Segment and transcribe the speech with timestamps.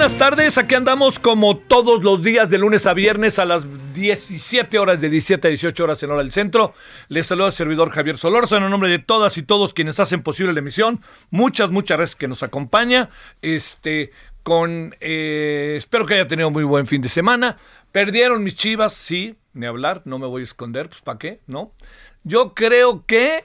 [0.00, 4.78] Buenas tardes, aquí andamos como todos los días de lunes a viernes a las 17
[4.78, 6.72] horas, de 17 a 18 horas en hora del centro.
[7.08, 10.54] Les saluda el servidor Javier Solórzano en nombre de todas y todos quienes hacen posible
[10.54, 11.02] la emisión.
[11.28, 13.10] Muchas, muchas gracias que nos acompaña.
[13.42, 14.10] Este,
[14.42, 17.58] con, eh, espero que haya tenido muy buen fin de semana.
[17.92, 21.40] Perdieron mis chivas, sí, ni hablar, no me voy a esconder, pues ¿para qué?
[21.46, 21.72] ¿No?
[22.24, 23.44] Yo creo que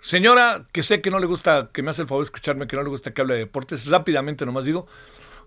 [0.00, 2.76] Señora, que sé que no le gusta, que me hace el favor de escucharme, que
[2.76, 4.86] no le gusta que hable de deportes, rápidamente nomás digo,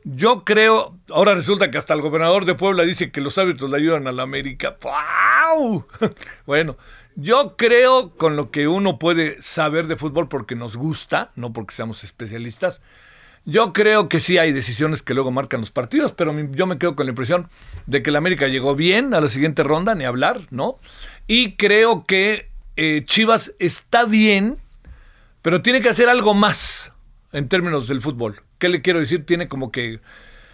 [0.03, 3.77] yo creo, ahora resulta que hasta el gobernador de Puebla dice que los árbitros le
[3.77, 4.77] ayudan a la América.
[4.81, 5.85] ¡Wow!
[6.45, 6.77] Bueno,
[7.15, 11.75] yo creo con lo que uno puede saber de fútbol porque nos gusta, no porque
[11.75, 12.81] seamos especialistas.
[13.43, 16.95] Yo creo que sí hay decisiones que luego marcan los partidos, pero yo me quedo
[16.95, 17.49] con la impresión
[17.87, 20.79] de que la América llegó bien a la siguiente ronda, ni hablar, ¿no?
[21.27, 24.57] Y creo que eh, Chivas está bien,
[25.41, 26.90] pero tiene que hacer algo más
[27.31, 28.41] en términos del fútbol.
[28.57, 29.25] ¿Qué le quiero decir?
[29.25, 29.99] Tiene como que...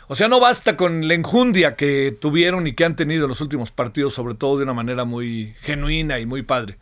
[0.10, 3.42] O sea, no basta con la enjundia que tuvieron y que han tenido en los
[3.42, 6.78] últimos partidos, sobre todo de una manera muy genuina y muy padre.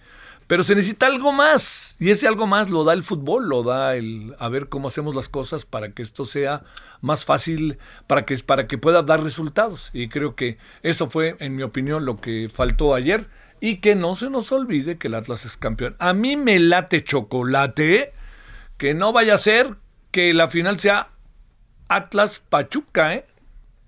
[0.47, 1.95] Pero se necesita algo más.
[2.00, 5.16] Y ese algo más lo da el fútbol, lo da el a ver cómo hacemos
[5.16, 6.63] las cosas para que esto sea
[7.01, 9.89] más fácil, para que, para que pueda dar resultados.
[9.91, 13.28] Y creo que eso fue, en mi opinión, lo que faltó ayer.
[13.59, 15.95] Y que no se nos olvide que el Atlas es campeón.
[15.97, 18.13] A mí me late chocolate
[18.78, 19.78] que no vaya a ser
[20.15, 21.09] que la final sea
[21.89, 23.25] Atlas Pachuca, ¿eh?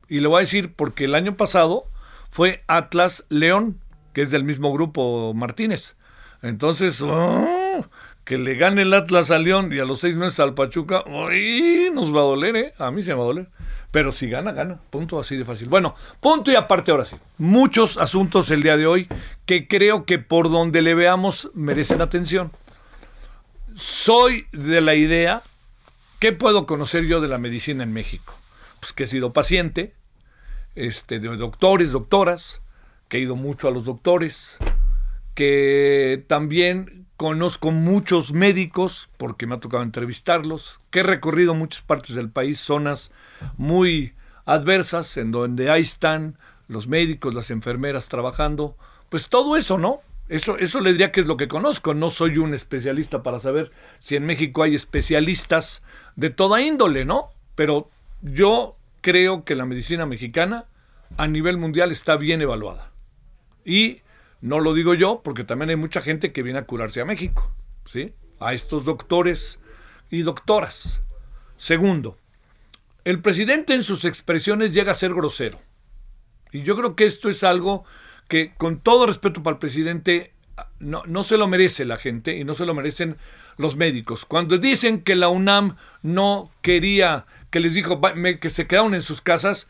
[0.10, 1.86] Y le voy a decir porque el año pasado
[2.30, 3.80] fue Atlas León,
[4.12, 5.96] que es del mismo grupo Martínez.
[6.42, 7.86] Entonces, oh,
[8.26, 11.92] que le gane el Atlas a León y a los seis meses al Pachuca, uy,
[11.94, 12.74] nos va a doler, ¿eh?
[12.78, 13.48] A mí se me va a doler.
[13.92, 14.80] Pero si gana, gana.
[14.90, 15.70] Punto así de fácil.
[15.70, 17.16] Bueno, punto y aparte ahora sí.
[17.38, 19.08] Muchos asuntos el día de hoy
[19.46, 22.52] que creo que por donde le veamos merecen atención.
[23.78, 25.42] Soy de la idea
[26.20, 28.34] ¿Qué puedo conocer yo de la medicina en México?
[28.80, 29.94] Pues que he sido paciente,
[30.74, 32.60] este, de doctores, doctoras,
[33.08, 34.58] que he ido mucho a los doctores,
[35.36, 42.16] que también conozco muchos médicos, porque me ha tocado entrevistarlos, que he recorrido muchas partes
[42.16, 43.12] del país, zonas
[43.56, 44.14] muy
[44.46, 48.76] adversas, en donde ahí están los médicos, las enfermeras trabajando,
[49.10, 50.02] pues todo eso, ¿no?
[50.30, 51.94] Eso, eso le diría que es lo que conozco.
[51.94, 55.84] No soy un especialista para saber si en México hay especialistas
[56.16, 57.30] de toda índole, ¿no?
[57.56, 57.90] Pero
[58.22, 60.66] yo creo que la medicina mexicana
[61.16, 62.92] a nivel mundial está bien evaluada.
[63.64, 64.02] Y
[64.42, 67.52] no lo digo yo, porque también hay mucha gente que viene a curarse a México,
[67.86, 68.14] ¿sí?
[68.40, 69.60] A estos doctores
[70.10, 71.02] y doctoras.
[71.58, 72.18] Segundo,
[73.04, 75.60] el presidente en sus expresiones llega a ser grosero.
[76.52, 77.86] Y yo creo que esto es algo
[78.28, 80.34] que con todo respeto para el presidente
[80.80, 83.18] no, no se lo merece la gente y no se lo merecen
[83.58, 84.26] los médicos.
[84.26, 88.00] Cuando dicen que la UNAM no quería, que les dijo
[88.40, 89.68] que se quedaron en sus casas,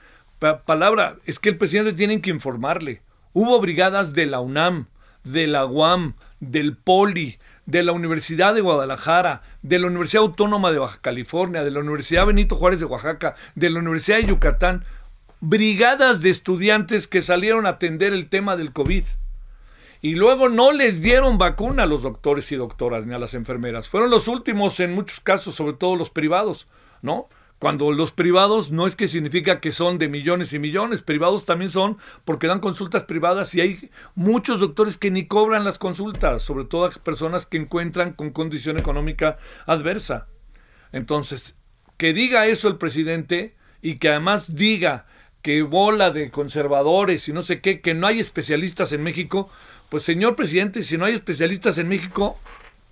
[0.65, 3.01] palabra, es que el presidente tiene que informarle.
[3.33, 4.87] Hubo brigadas de la UNAM,
[5.23, 10.79] de la UAM, del POLI, de la Universidad de Guadalajara, de la Universidad Autónoma de
[10.79, 14.85] Baja California, de la Universidad Benito Juárez de Oaxaca, de la Universidad de Yucatán,
[15.39, 19.03] brigadas de estudiantes que salieron a atender el tema del COVID.
[20.01, 23.89] Y luego no les dieron vacuna a los doctores y doctoras ni a las enfermeras.
[23.89, 26.67] Fueron los últimos en muchos casos, sobre todo los privados,
[27.01, 27.27] ¿no?
[27.59, 31.71] Cuando los privados no es que significa que son de millones y millones, privados también
[31.71, 36.65] son porque dan consultas privadas y hay muchos doctores que ni cobran las consultas, sobre
[36.65, 40.27] todo a personas que encuentran con condición económica adversa.
[40.91, 41.57] Entonces,
[41.97, 45.07] que diga eso el presidente y que además diga
[45.41, 49.49] que bola de conservadores y no sé qué, que no hay especialistas en México,
[49.89, 52.37] pues señor presidente, si no hay especialistas en México,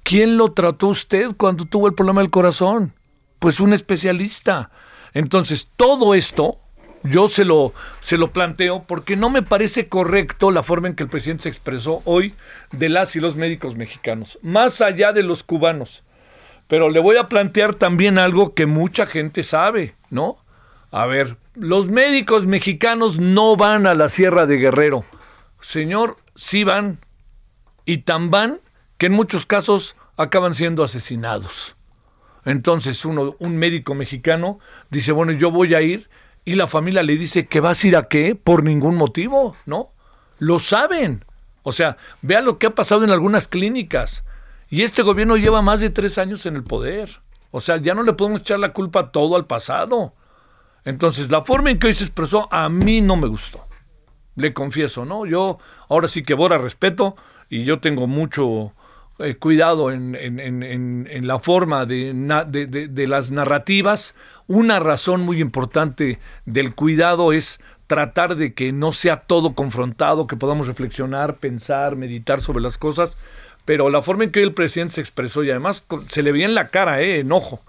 [0.04, 2.94] ¿quién lo trató usted cuando tuvo el problema del corazón?
[3.40, 4.72] Pues un especialista.
[5.14, 6.60] Entonces, todo esto
[7.04, 11.04] yo se lo, se lo planteo porque no me parece correcto la forma en que
[11.04, 12.34] el presidente se expresó hoy
[12.72, 16.04] de las y los médicos mexicanos, más allá de los cubanos.
[16.68, 20.38] Pero le voy a plantear también algo que mucha gente sabe, ¿no?
[20.90, 25.06] A ver, los médicos mexicanos no van a la Sierra de Guerrero.
[25.62, 27.00] Señor, sí van.
[27.86, 28.60] Y tan van
[28.98, 31.76] que en muchos casos acaban siendo asesinados.
[32.44, 34.60] Entonces uno, un médico mexicano
[34.90, 36.10] dice, bueno, yo voy a ir
[36.46, 39.90] y la familia le dice que vas a ir a qué por ningún motivo, ¿no?
[40.38, 41.26] Lo saben.
[41.64, 44.24] O sea, vea lo que ha pasado en algunas clínicas.
[44.70, 47.22] Y este gobierno lleva más de tres años en el poder.
[47.50, 50.14] O sea, ya no le podemos echar la culpa todo al pasado.
[50.86, 53.66] Entonces, la forma en que hoy se expresó a mí no me gustó.
[54.36, 55.26] Le confieso, ¿no?
[55.26, 55.58] Yo
[55.90, 57.16] ahora sí que Bora respeto
[57.50, 58.74] y yo tengo mucho
[59.20, 64.14] eh, cuidado en, la forma de, de las narrativas
[64.48, 70.36] una razón muy importante del cuidado es tratar de que no sea todo confrontado, que
[70.36, 73.18] podamos reflexionar, pensar, meditar sobre las cosas,
[73.64, 76.54] pero la forma en que el presidente se expresó y además se le veía en
[76.54, 77.62] la cara, eh, enojo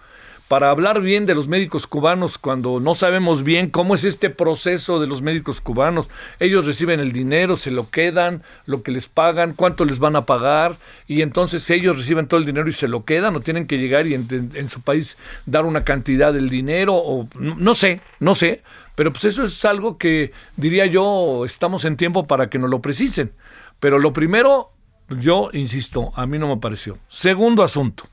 [0.48, 5.00] para hablar bien de los médicos cubanos cuando no sabemos bien cómo es este proceso
[5.00, 6.08] de los médicos cubanos.
[6.38, 10.24] Ellos reciben el dinero, se lo quedan, lo que les pagan, cuánto les van a
[10.24, 10.76] pagar
[11.08, 14.06] y entonces ellos reciben todo el dinero y se lo quedan o tienen que llegar
[14.06, 15.16] y en, su país
[15.46, 18.62] dar una cantidad del dinero o no, sé, no sé.
[18.94, 22.80] Pero pues eso es algo que diría yo, estamos en tiempo para que nos lo
[22.80, 23.32] precisen.
[23.80, 24.70] Pero lo primero,
[25.08, 26.96] yo insisto, a mí no me pareció.
[27.08, 28.08] Segundo asunto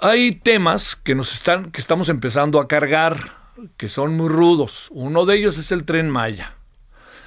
[0.00, 3.32] hay temas que nos están, que estamos empezando a cargar,
[3.76, 4.88] que son muy rudos.
[4.90, 6.54] Uno de ellos es el tren Maya.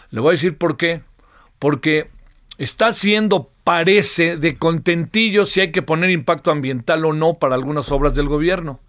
[0.09, 1.01] Le voy a decir por qué.
[1.59, 2.09] Porque
[2.57, 7.91] está siendo, parece, de contentillo si hay que poner impacto ambiental o no para algunas
[7.91, 8.79] obras del gobierno.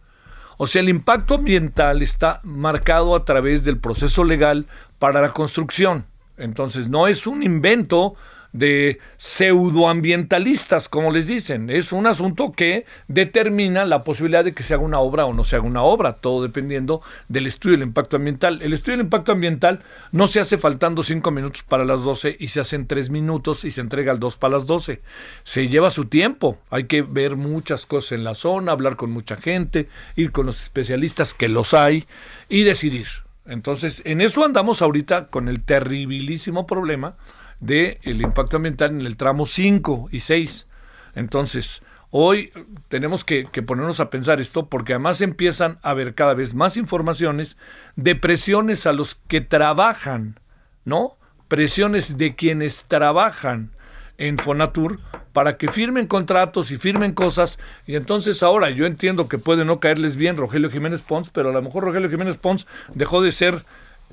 [0.56, 4.66] O sea, el impacto ambiental está marcado a través del proceso legal
[4.98, 6.06] para la construcción.
[6.36, 8.14] Entonces, no es un invento
[8.52, 11.70] de pseudoambientalistas, como les dicen.
[11.70, 15.44] Es un asunto que determina la posibilidad de que se haga una obra o no
[15.44, 18.60] se haga una obra, todo dependiendo del estudio del impacto ambiental.
[18.62, 19.80] El estudio del impacto ambiental
[20.12, 23.64] no se hace faltando cinco minutos para las doce y se hace en tres minutos
[23.64, 25.00] y se entrega al dos para las doce.
[25.44, 26.58] Se lleva su tiempo.
[26.70, 30.62] Hay que ver muchas cosas en la zona, hablar con mucha gente, ir con los
[30.62, 32.06] especialistas que los hay
[32.48, 33.06] y decidir.
[33.46, 37.16] Entonces, en eso andamos ahorita con el terribilísimo problema
[37.62, 40.66] del el impacto ambiental en el tramo 5 y 6.
[41.14, 42.52] Entonces, hoy
[42.88, 46.76] tenemos que, que, ponernos a pensar esto porque además empiezan a haber cada vez más
[46.76, 47.56] informaciones
[47.96, 50.38] de presiones a los que trabajan,
[50.84, 51.16] ¿no?
[51.48, 53.70] Presiones de quienes trabajan
[54.18, 55.00] en Fonatur
[55.32, 57.58] para que firmen contratos y firmen cosas.
[57.86, 61.52] Y entonces ahora yo entiendo que puede no caerles bien Rogelio Jiménez Pons, pero a
[61.52, 63.62] lo mejor Rogelio Jiménez Pons dejó de ser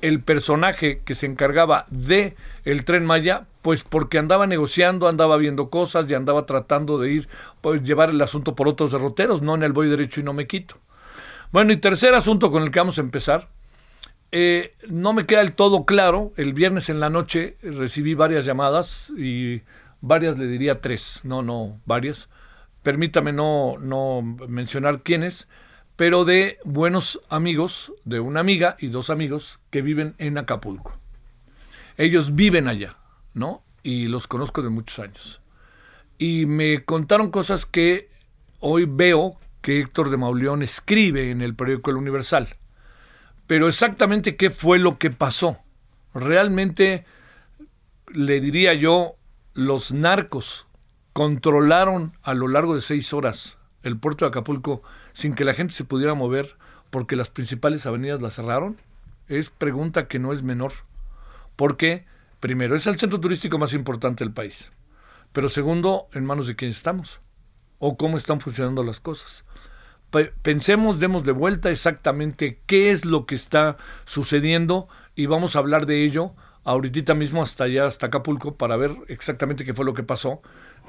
[0.02, 5.70] el personaje que se encargaba de el tren Maya, pues porque andaba negociando, andaba viendo
[5.70, 7.28] cosas y andaba tratando de ir,
[7.60, 10.46] pues llevar el asunto por otros derroteros, no en el voy derecho y no me
[10.46, 10.76] quito.
[11.52, 13.48] Bueno, y tercer asunto con el que vamos a empezar.
[14.32, 16.32] Eh, no me queda del todo claro.
[16.36, 19.62] El viernes en la noche recibí varias llamadas y
[20.00, 22.28] varias le diría tres, no, no, varias.
[22.82, 25.48] Permítame no, no mencionar quiénes
[26.00, 30.96] pero de buenos amigos, de una amiga y dos amigos que viven en Acapulco.
[31.98, 32.96] Ellos viven allá,
[33.34, 33.62] ¿no?
[33.82, 35.42] Y los conozco de muchos años.
[36.16, 38.08] Y me contaron cosas que
[38.60, 42.48] hoy veo que Héctor de Mauleón escribe en el periódico El Universal.
[43.46, 45.58] Pero exactamente qué fue lo que pasó.
[46.14, 47.04] Realmente,
[48.06, 49.16] le diría yo,
[49.52, 50.66] los narcos
[51.12, 55.74] controlaron a lo largo de seis horas el puerto de Acapulco sin que la gente
[55.74, 56.56] se pudiera mover
[56.90, 58.76] porque las principales avenidas las cerraron?
[59.28, 60.72] Es pregunta que no es menor.
[61.56, 62.04] Porque,
[62.40, 64.70] primero, es el centro turístico más importante del país.
[65.32, 67.20] Pero segundo, en manos de quién estamos
[67.78, 69.44] o cómo están funcionando las cosas.
[70.42, 75.86] Pensemos, demos de vuelta exactamente qué es lo que está sucediendo y vamos a hablar
[75.86, 80.02] de ello ahorita mismo hasta allá, hasta Acapulco, para ver exactamente qué fue lo que
[80.02, 80.42] pasó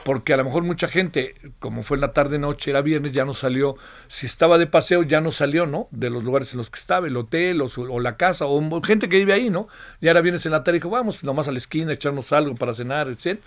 [0.04, 3.24] porque a lo mejor mucha gente, como fue en la tarde noche, era viernes, ya
[3.24, 3.76] no salió,
[4.08, 5.88] si estaba de paseo ya no salió, ¿no?
[5.92, 9.18] De los lugares en los que estaba, el hotel o, la casa, o gente que
[9.18, 9.68] vive ahí, ¿no?
[10.00, 12.74] Y ahora vienes en la tarde dijo, vamos nomás a la esquina, echarnos algo para
[12.74, 13.40] cenar, etc.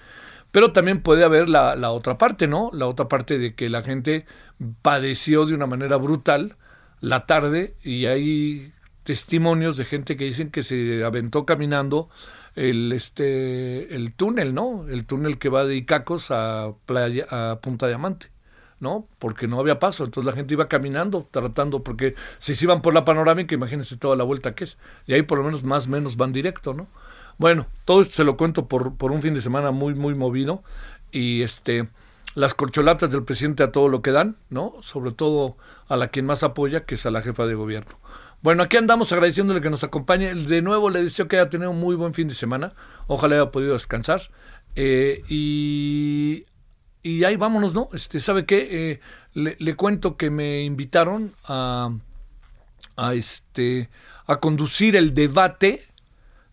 [0.52, 2.70] Pero también puede haber la, la otra parte, ¿no?
[2.72, 4.26] La otra parte de que la gente
[4.82, 6.56] padeció de una manera brutal
[7.00, 8.72] la tarde y hay
[9.02, 12.08] testimonios de gente que dicen que se aventó caminando
[12.56, 14.86] el este el túnel, ¿no?
[14.88, 18.28] El túnel que va de Icacos a playa a Punta Diamante,
[18.80, 19.06] ¿no?
[19.18, 22.94] Porque no había paso, entonces la gente iba caminando, tratando, porque si se iban por
[22.94, 24.78] la panorámica, imagínense toda la vuelta que es.
[25.06, 26.86] Y ahí por lo menos más menos van directo, ¿no?
[27.38, 30.62] Bueno, todo esto se lo cuento por, por un fin de semana muy, muy movido.
[31.10, 31.88] Y este
[32.34, 34.74] las corcholatas del presidente a todo lo que dan, ¿no?
[34.82, 35.56] Sobre todo
[35.88, 37.96] a la quien más apoya, que es a la jefa de gobierno.
[38.44, 40.34] Bueno, aquí andamos agradeciéndole que nos acompañe.
[40.34, 42.74] De nuevo le deseo que haya tenido un muy buen fin de semana.
[43.06, 44.20] Ojalá haya podido descansar.
[44.76, 46.44] Eh, y,
[47.02, 47.88] y ahí vámonos, ¿no?
[47.94, 48.90] Este, ¿Sabe qué?
[48.90, 49.00] Eh,
[49.32, 51.88] le, le, cuento que me invitaron a,
[52.96, 53.88] a, este,
[54.26, 55.88] a conducir el debate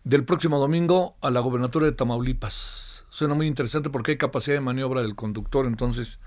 [0.02, 3.04] del próximo domingo a la gobernatura de Tamaulipas.
[3.10, 6.20] Suena muy interesante porque hay capacidad de maniobra del conductor, entonces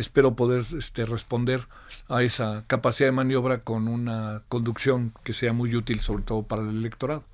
[0.00, 1.66] espero poder este, responder
[2.08, 6.62] a esa capacidad de maniobra con una conducción que sea muy útil, sobre todo para
[6.62, 7.24] el electorado.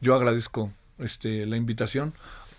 [0.00, 2.14] Yo agradezco este, la invitación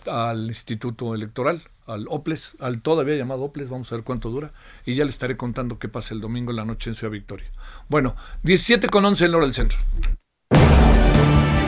[0.07, 4.51] al Instituto Electoral, al OPLES, al todavía llamado OPLES, vamos a ver cuánto dura,
[4.85, 7.47] y ya le estaré contando qué pasa el domingo en la noche en Ciudad Victoria.
[7.89, 9.77] Bueno, 17 con 11 en hora del centro.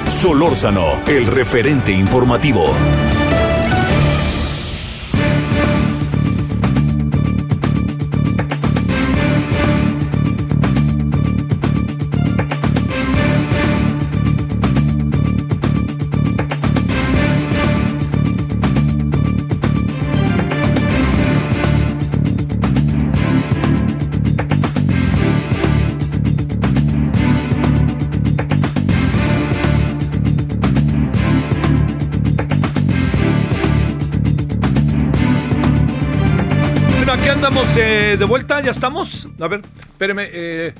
[0.08, 2.74] Solórzano, el referente informativo.
[38.18, 39.28] De vuelta, ya estamos.
[39.40, 40.30] A ver, espéreme.
[40.32, 40.74] Eh,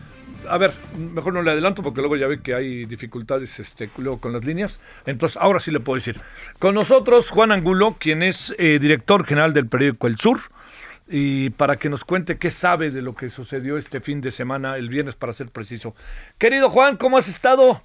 [0.50, 4.20] a ver, mejor no le adelanto porque luego ya ve que hay dificultades este, luego
[4.20, 4.80] con las líneas.
[5.06, 6.20] Entonces, ahora sí le puedo decir.
[6.60, 10.40] Con nosotros, Juan Angulo, quien es eh, director general del periódico El Sur,
[11.08, 14.78] y para que nos cuente qué sabe de lo que sucedió este fin de semana,
[14.78, 15.94] el viernes para ser preciso.
[16.38, 17.82] Querido Juan, ¿cómo has estado?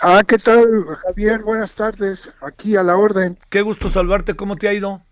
[0.00, 0.66] Ah, ¿qué tal,
[1.06, 1.42] Javier?
[1.42, 3.38] Buenas tardes, aquí a la orden.
[3.48, 5.02] Qué gusto salvarte, ¿cómo te ha ido?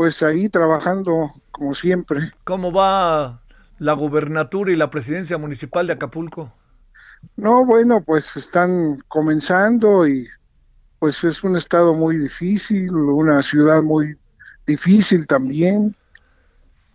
[0.00, 2.30] Pues ahí trabajando como siempre.
[2.44, 3.42] ¿Cómo va
[3.78, 6.50] la gubernatura y la presidencia municipal de Acapulco?
[7.36, 10.26] No, bueno, pues están comenzando y
[11.00, 14.16] pues es un estado muy difícil, una ciudad muy
[14.66, 15.94] difícil también.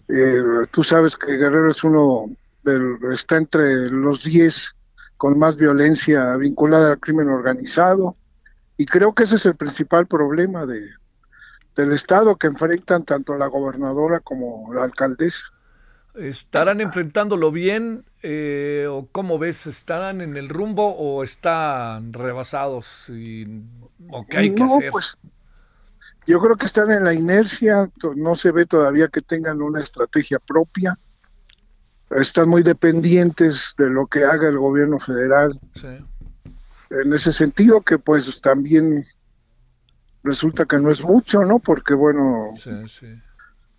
[0.07, 4.75] Eh, tú sabes que Guerrero es uno del, está entre los 10
[5.17, 8.15] con más violencia vinculada al crimen organizado
[8.77, 10.89] y creo que ese es el principal problema de,
[11.75, 15.43] del Estado que enfrentan tanto la gobernadora como la alcaldesa.
[16.15, 19.67] ¿Estarán enfrentándolo bien eh, o cómo ves?
[19.67, 23.09] ¿Estarán en el rumbo o están rebasados?
[23.09, 23.63] Y,
[24.09, 24.91] ¿O qué hay que hacer?
[24.91, 25.17] Pues,
[26.25, 30.39] yo creo que están en la inercia, no se ve todavía que tengan una estrategia
[30.39, 30.97] propia.
[32.09, 35.59] Están muy dependientes de lo que haga el gobierno federal.
[36.89, 39.05] En ese sentido que pues también
[40.25, 41.59] resulta que no es mucho, ¿no?
[41.59, 42.53] Porque bueno,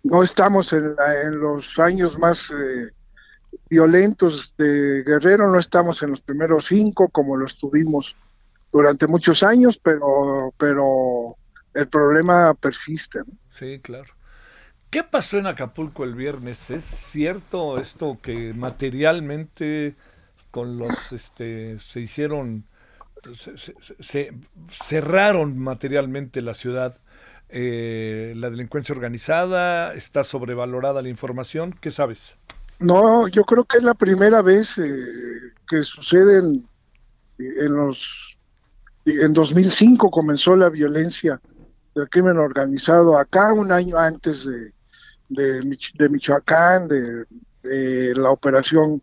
[0.03, 2.89] no estamos en, en, los años más eh,
[3.69, 8.15] violentos de Guerrero, no estamos en los primeros cinco como lo estuvimos
[8.71, 11.35] durante muchos años, pero, pero
[11.73, 13.21] el problema persiste.
[13.49, 14.13] Sí, claro.
[14.89, 16.69] ¿Qué pasó en Acapulco el viernes?
[16.69, 19.95] ¿Es cierto esto que materialmente
[20.51, 22.65] con los este se hicieron
[23.33, 24.33] se,
[24.69, 26.97] cerraron materialmente la ciudad.
[27.49, 31.73] Eh, la delincuencia organizada, está sobrevalorada la información.
[31.79, 32.35] ¿Qué sabes?
[32.79, 34.91] No, yo creo que es la primera vez eh,
[35.67, 36.67] que sucede en,
[37.39, 38.37] en los
[39.05, 41.39] en 2005 comenzó la violencia
[41.95, 44.73] del crimen organizado acá un año antes de,
[45.29, 47.25] de, Michoacán, de,
[47.63, 49.01] de, la operación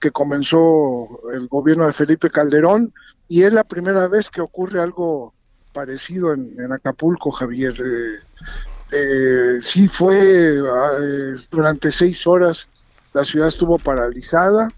[0.00, 2.92] que comenzó el gobierno de Felipe Calderón
[3.32, 5.32] y es la primera vez que ocurre algo
[5.72, 7.74] parecido en, Acapulco, Javier.
[7.82, 8.18] Eh,
[8.92, 12.68] eh, sí fue ah, eh, durante seis horas
[13.14, 14.68] la ciudad estuvo paralizada,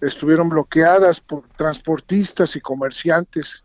[0.00, 3.64] estuvieron bloqueadas por transportistas y comerciantes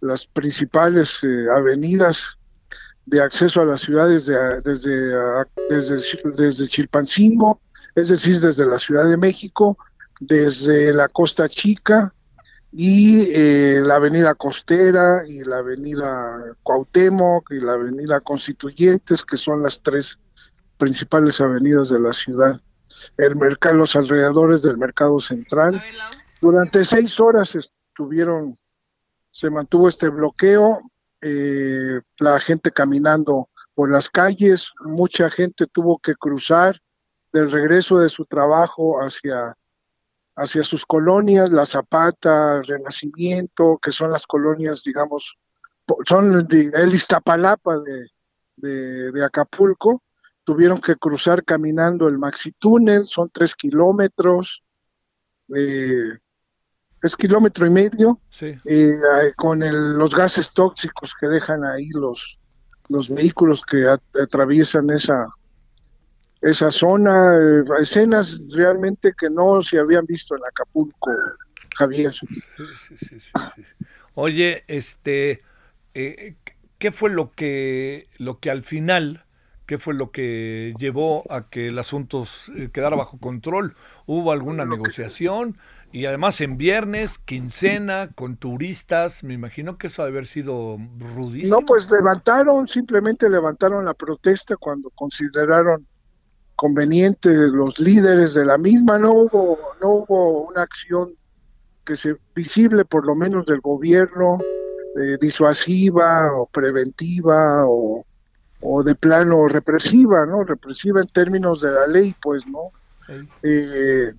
[0.00, 1.18] las principales
[1.52, 2.38] avenidas
[3.06, 5.12] de acceso a las ciudades de, desde,
[5.68, 6.00] desde,
[6.36, 7.60] desde Chilpancingo,
[7.96, 9.76] es decir, desde la Ciudad de México,
[10.20, 12.14] desde la Costa Chica,
[12.72, 19.62] y eh, la avenida Costera y la avenida Cuauhtémoc y la avenida Constituyentes, que son
[19.62, 20.18] las tres
[20.78, 22.60] principales avenidas de la ciudad.
[23.18, 25.80] El mercado, los alrededores del mercado central.
[26.40, 28.56] Durante seis horas estuvieron,
[29.30, 30.80] se mantuvo este bloqueo,
[31.20, 36.80] eh, la gente caminando por las calles, mucha gente tuvo que cruzar
[37.32, 39.56] del regreso de su trabajo hacia,
[40.36, 45.36] hacia sus colonias, La Zapata, Renacimiento, que son las colonias, digamos,
[46.06, 48.06] son el Iztapalapa de,
[49.12, 50.02] de, Acapulco,
[50.44, 54.62] tuvieron que cruzar caminando el Maxi Túnel, son tres kilómetros,
[55.54, 56.18] eh,
[57.02, 58.20] es kilómetro y medio,
[58.64, 58.94] eh,
[59.36, 59.60] con
[59.98, 62.38] los gases tóxicos que dejan ahí los,
[62.88, 63.86] los vehículos que
[64.20, 65.26] atraviesan esa,
[66.42, 71.10] esa zona, eh, escenas realmente que no se habían visto en Acapulco,
[71.76, 72.12] Javier.
[72.12, 72.26] Sí,
[72.76, 73.32] sí, sí,
[74.14, 75.42] Oye, este,
[75.94, 76.34] eh,
[76.78, 79.24] ¿qué fue lo que, lo que al final,
[79.66, 82.26] qué fue lo que llevó a que el asunto
[82.72, 83.76] quedara bajo control?
[84.06, 85.56] ¿Hubo alguna negociación?
[85.92, 90.78] Y además en viernes, quincena, con turistas, me imagino que eso ha de haber sido
[90.98, 91.60] rudísimo.
[91.60, 95.86] No, pues levantaron, simplemente levantaron la protesta cuando consideraron
[96.62, 101.12] conveniente los líderes de la misma, no hubo, no hubo una acción
[101.84, 104.38] que se visible por lo menos del gobierno,
[104.96, 108.06] eh, disuasiva o preventiva o,
[108.60, 110.44] o, de plano represiva, ¿no?
[110.44, 112.70] Represiva en términos de la ley, pues, ¿no?
[113.42, 114.12] Eh,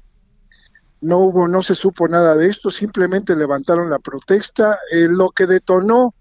[0.99, 4.79] no hubo, no se supo nada de esto, simplemente levantaron la protesta.
[4.91, 6.13] Eh, lo que detonó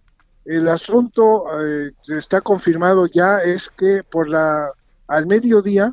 [0.45, 4.71] el asunto eh, está confirmado ya es que por la
[5.09, 5.93] al mediodía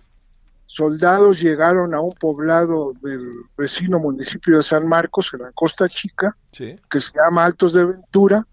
[0.69, 6.37] soldados llegaron a un poblado del vecino municipio de San Marcos en la Costa Chica,
[6.51, 8.45] que se llama Altos de Ventura,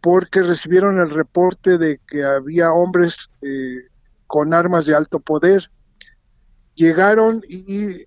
[0.00, 3.86] porque recibieron el reporte de que había hombres eh,
[4.26, 5.70] con armas de alto poder.
[6.74, 8.04] Llegaron y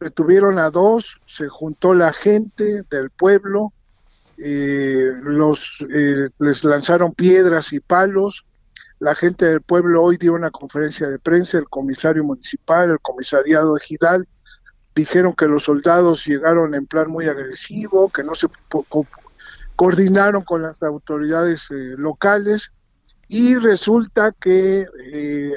[0.00, 3.72] retuvieron a dos, se juntó la gente del pueblo,
[4.36, 8.44] eh, los eh, les lanzaron piedras y palos.
[9.02, 13.76] La gente del pueblo hoy dio una conferencia de prensa, el comisario municipal, el comisariado
[13.76, 14.28] ejidal,
[14.94, 18.46] dijeron que los soldados llegaron en plan muy agresivo, que no se
[19.74, 22.70] coordinaron con las autoridades eh, locales
[23.26, 24.86] y resulta que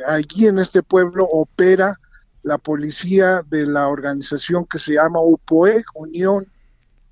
[0.08, 2.00] allí en este pueblo opera
[2.42, 6.48] la policía de la organización que se llama UPOE, Unión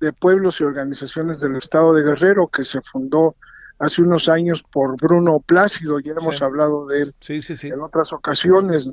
[0.00, 3.36] de Pueblos y Organizaciones del Estado de Guerrero, que se fundó
[3.78, 8.88] hace unos años por Bruno Plácido, ya hemos hablado de él en otras ocasiones.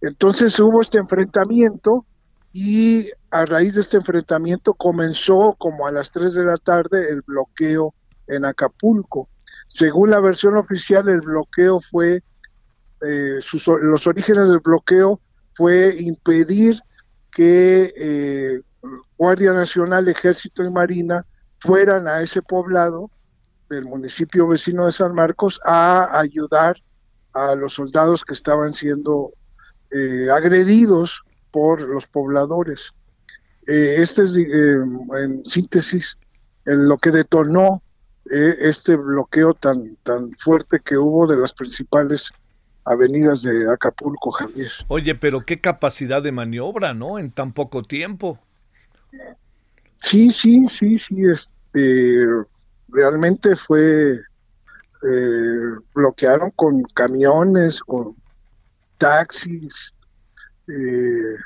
[0.00, 2.04] Entonces hubo este enfrentamiento
[2.52, 7.22] y a raíz de este enfrentamiento comenzó como a las 3 de la tarde el
[7.22, 7.94] bloqueo
[8.26, 9.28] en Acapulco.
[9.66, 12.22] Según la versión oficial, el bloqueo fue,
[13.02, 13.40] eh,
[13.82, 15.20] los orígenes del bloqueo
[15.54, 16.80] fue impedir
[17.30, 18.60] que eh,
[19.18, 21.26] Guardia Nacional, Ejército y Marina
[21.58, 23.10] fueran a ese poblado
[23.68, 26.76] del municipio vecino de San Marcos a ayudar
[27.32, 29.32] a los soldados que estaban siendo
[29.90, 32.92] eh, agredidos por los pobladores.
[33.66, 36.16] Eh, este es, en síntesis,
[36.64, 37.82] en lo que detonó
[38.28, 42.32] este bloqueo tan, tan fuerte que hubo de las principales
[42.86, 44.70] avenidas de Acapulco, Javier.
[44.88, 47.18] Oye, pero qué capacidad de maniobra, ¿no?
[47.18, 48.38] En tan poco tiempo.
[50.00, 52.26] Sí, sí, sí, sí, este,
[52.88, 54.20] realmente fue,
[55.02, 58.16] eh, bloquearon con camiones, con
[58.98, 59.92] taxis,
[60.68, 61.36] eh,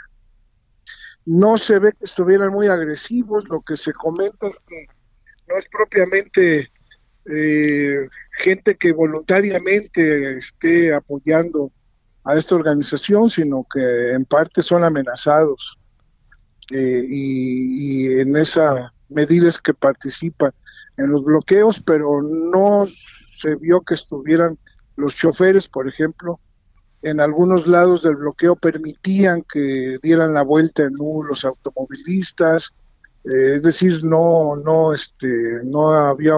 [1.26, 4.86] no se ve que estuvieran muy agresivos, lo que se comenta es que
[5.48, 6.70] no es propiamente
[7.26, 11.70] eh, gente que voluntariamente esté apoyando
[12.24, 15.78] a esta organización, sino que en parte son amenazados
[16.70, 20.52] eh, y, en esa medida es que participan
[20.96, 22.86] en los bloqueos, pero no
[23.32, 24.58] se vio que estuvieran
[24.96, 26.38] los choferes, por ejemplo,
[27.02, 32.70] en algunos lados del bloqueo permitían que dieran la vuelta en U los automovilistas,
[33.24, 36.34] eh, es decir, no, no, este, no había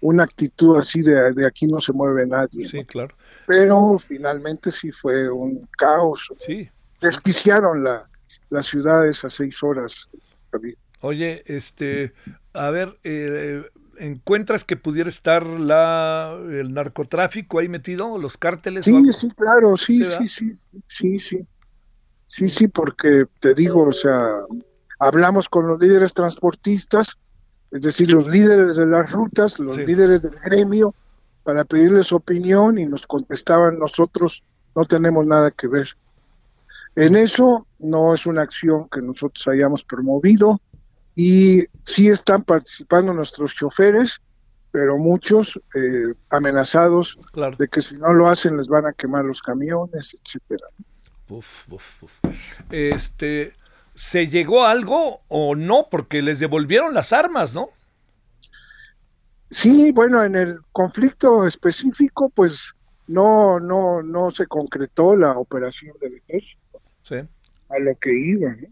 [0.00, 2.66] una actitud así de, de aquí no se mueve nadie.
[2.66, 3.14] Sí, claro.
[3.46, 6.32] Pero finalmente sí fue un caos.
[6.38, 6.68] Sí.
[7.00, 8.08] Desquiciaron la,
[8.50, 10.08] las ciudades a seis horas.
[11.00, 12.12] Oye, este,
[12.52, 13.64] a ver, eh,
[13.98, 18.84] ¿encuentras que pudiera estar la, el narcotráfico ahí metido, los cárteles?
[18.84, 20.52] Sí, sí, claro, sí, sí, sí,
[20.88, 21.46] sí, sí,
[22.26, 24.18] sí, sí, porque te digo, o sea,
[24.98, 27.16] hablamos con los líderes transportistas
[27.70, 30.94] es decir, los líderes de las rutas, los líderes del gremio,
[31.44, 34.42] para pedirles opinión y nos contestaban nosotros
[34.74, 35.88] no tenemos nada que ver.
[36.96, 40.60] En eso no es una acción que nosotros hayamos promovido
[41.14, 44.20] y sí están participando nuestros choferes,
[44.70, 47.18] pero muchos eh, amenazados
[47.58, 50.66] de que si no lo hacen les van a quemar los camiones, etcétera.
[52.70, 53.54] Este,
[53.94, 55.88] ¿se llegó a algo o no?
[55.90, 57.70] Porque les devolvieron las armas, ¿no?
[59.50, 62.72] Sí, bueno, en el conflicto específico, pues
[63.08, 67.16] no, no, no se concretó la operación del ejército sí.
[67.68, 68.68] a lo que iba, ¿no?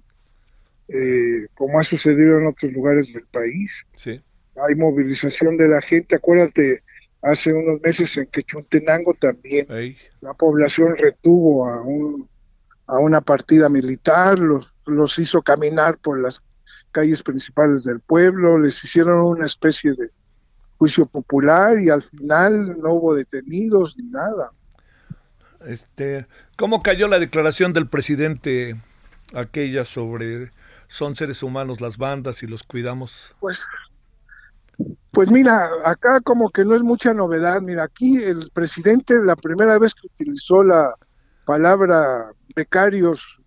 [0.89, 3.87] Eh, como ha sucedido en otros lugares del país.
[3.95, 4.21] Sí.
[4.67, 6.83] Hay movilización de la gente, acuérdate,
[7.23, 9.67] hace unos meses en Quechuntenango también
[10.21, 12.29] la población retuvo a, un,
[12.87, 16.43] a una partida militar, los, los hizo caminar por las
[16.91, 20.11] calles principales del pueblo, les hicieron una especie de
[20.79, 24.51] juicio popular y al final no hubo detenidos ni nada.
[25.67, 28.77] Este, ¿cómo cayó la declaración del presidente
[29.35, 30.51] aquella sobre
[30.89, 33.35] son seres humanos las bandas y los cuidamos?
[33.41, 33.63] Pues
[35.11, 37.61] pues mira, acá como que no es mucha novedad.
[37.61, 40.95] Mira, aquí el presidente la primera vez que utilizó la
[41.45, 43.41] palabra becarios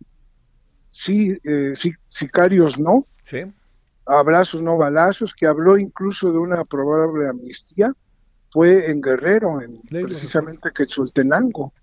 [0.91, 3.05] sí, eh, sí sicarios no.
[3.23, 3.45] Sí
[4.05, 7.93] abrazos no balazos, que habló incluso de una probable amnistía,
[8.49, 11.73] fue en Guerrero, en precisamente Quetzaltenango.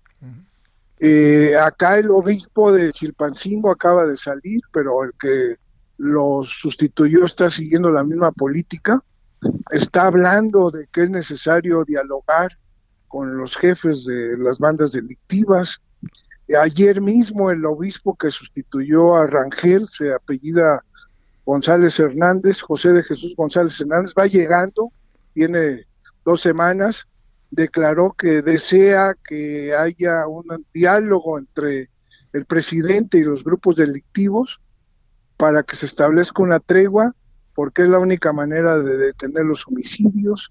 [0.99, 5.55] Eh, acá el obispo de Chilpancingo acaba de salir, pero el que
[5.97, 9.01] lo sustituyó está siguiendo la misma política,
[9.71, 12.57] está hablando de que es necesario dialogar
[13.07, 15.79] con los jefes de las bandas delictivas.
[16.57, 20.83] Ayer mismo el obispo que sustituyó a Rangel, se apellida
[21.45, 24.91] González Hernández, José de Jesús González Hernández, va llegando,
[25.33, 25.85] tiene
[26.25, 27.07] dos semanas,
[27.51, 31.89] declaró que desea que haya un diálogo entre
[32.33, 34.59] el presidente y los grupos delictivos
[35.37, 37.15] para que se establezca una tregua,
[37.55, 40.49] porque es la única manera de detener los homicidios.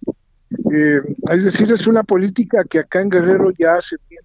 [0.72, 4.24] Eh, es decir, es una política que acá en Guerrero ya se viene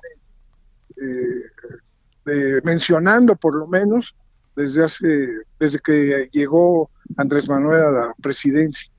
[2.25, 4.15] eh, mencionando, por lo menos,
[4.55, 8.89] desde hace, desde que llegó Andrés Manuel a la presidencia.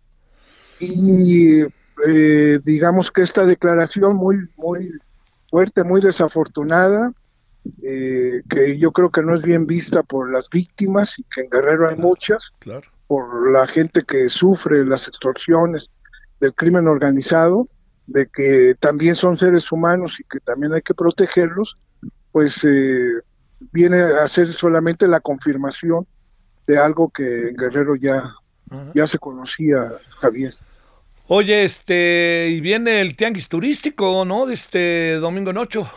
[0.80, 1.62] Y
[2.06, 4.90] eh, digamos que esta declaración muy, muy
[5.50, 7.12] fuerte, muy desafortunada,
[7.82, 11.50] eh, que yo creo que no es bien vista por las víctimas y que en
[11.50, 12.86] Guerrero hay muchas, claro.
[13.06, 15.90] por la gente que sufre las extorsiones
[16.40, 17.68] del crimen organizado,
[18.06, 21.78] de que también son seres humanos y que también hay que protegerlos,
[22.32, 23.12] pues eh,
[23.72, 26.06] viene a ser solamente la confirmación
[26.66, 28.34] de algo que en Guerrero ya,
[28.94, 30.54] ya se conocía, Javier.
[31.26, 34.46] Oye, este, y viene el tianguis turístico, ¿no?
[34.46, 35.90] De este domingo en ocho.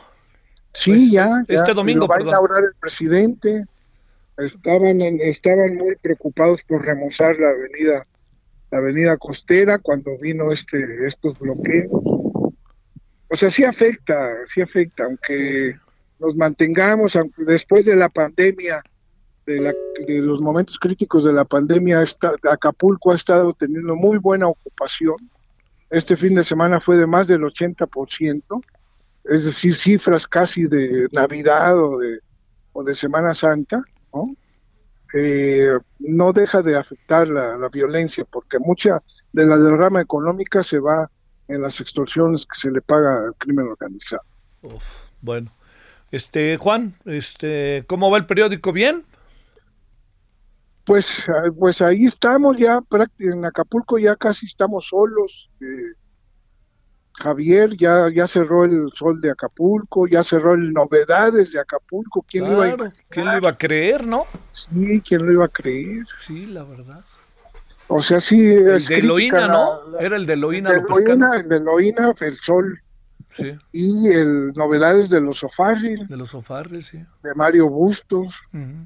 [0.73, 3.65] Sí, Pues, ya, este ya, domingo, lo va a inaugurar el presidente.
[4.37, 8.05] Estaban, en- estaban muy preocupados por remozar la avenida,
[8.71, 12.05] la avenida costera cuando vino este, estos bloqueos.
[13.29, 15.75] O sea, sí afecta, sí afecta, aunque
[16.19, 18.81] nos mantengamos, aunque después de la pandemia,
[19.47, 19.73] de, la-
[20.05, 25.15] de los momentos críticos de la pandemia, esta- Acapulco ha estado teniendo muy buena ocupación.
[25.89, 28.61] Este fin de semana fue de más del 80%,
[29.23, 32.19] es decir, cifras casi de Navidad o de,
[32.73, 33.81] o de Semana Santa,
[34.13, 34.35] ¿no?
[35.13, 40.79] Eh, no deja de afectar la, la violencia, porque mucha de la derrama económica se
[40.79, 41.09] va
[41.47, 44.23] en las extorsiones que se le paga al crimen organizado.
[45.21, 45.51] Bueno.
[46.11, 48.71] Este, Juan, este, ¿cómo va el periódico?
[48.73, 49.03] ¿Bien?
[50.87, 52.79] Pues, ah, pues ahí estamos ya,
[53.19, 55.49] en Acapulco ya casi estamos solos.
[55.61, 55.93] eh,
[57.19, 62.23] Javier ya, ya cerró el sol de Acapulco, ya cerró el novedades de Acapulco.
[62.29, 62.77] ¿Quién iba a?
[63.09, 64.25] ¿Quién lo iba a creer, no?
[64.51, 66.05] Sí, ¿quién lo iba a creer?
[66.15, 67.03] Sí, la verdad.
[67.87, 68.39] O sea, sí.
[68.39, 69.81] El de Eloína, ¿no?
[69.91, 70.97] la- Era el de Eloína de Cano.
[70.99, 72.81] Eloína, el de Eloína, el sol
[73.29, 77.03] Sí, y el novedades de los Ofarril, de los sofarres, sí.
[77.23, 78.85] de Mario Bustos, Ujú.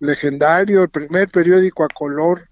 [0.00, 2.48] Legendario, el primer periódico a color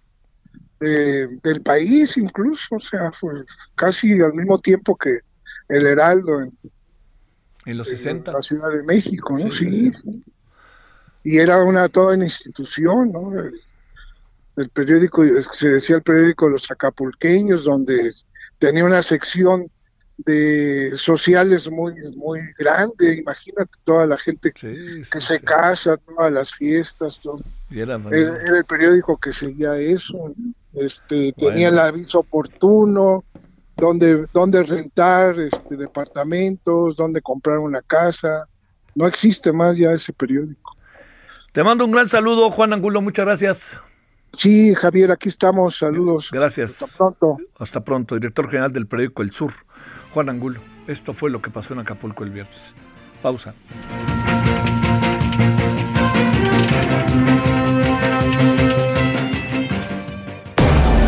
[0.81, 5.21] de- del país incluso, o sea, fue casi al mismo tiempo que
[5.69, 6.53] el Heraldo en,
[7.67, 8.33] En los en 60.
[8.33, 9.51] la Ciudad de México, ¿no?
[9.53, 10.01] Sí, sí, Sí, sí.
[10.03, 10.25] sí.
[11.25, 13.39] Y era una toda una institución, ¿no?
[13.39, 13.55] El,
[14.57, 18.11] el periódico, se decía el periódico de los acapulqueños, donde
[18.59, 19.71] tenía una sección
[20.25, 25.45] de sociales muy muy grande, imagínate toda la gente Sí, sí, que se sí.
[25.45, 27.41] casa, todas las fiestas, todo.
[27.71, 30.35] Era- el periódico que seguía eso,
[30.75, 33.25] este, tenía el aviso oportuno,
[33.77, 38.47] donde, donde rentar este, departamentos, donde comprar una casa.
[38.95, 40.77] No existe más ya ese periódico.
[41.53, 43.81] Te mando un gran saludo, Juan Angulo, muchas gracias.
[44.33, 45.77] Sí, Javier, aquí estamos.
[45.77, 46.31] Saludos.
[46.33, 46.83] Gracias.
[46.83, 47.37] Hasta pronto.
[47.59, 48.15] Hasta pronto.
[48.15, 49.53] Director general del periódico El Sur,
[50.13, 50.61] Juan Angulo.
[50.87, 52.73] Esto fue lo que pasó en Acapulco el viernes.
[53.23, 53.55] Pausa.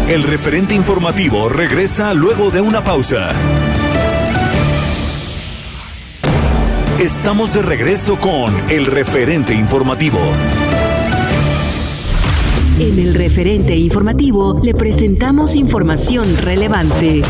[0.09, 3.33] El referente informativo regresa luego de una pausa.
[7.01, 10.21] Estamos de regreso con el referente informativo.
[12.79, 17.23] En el referente informativo le presentamos información relevante.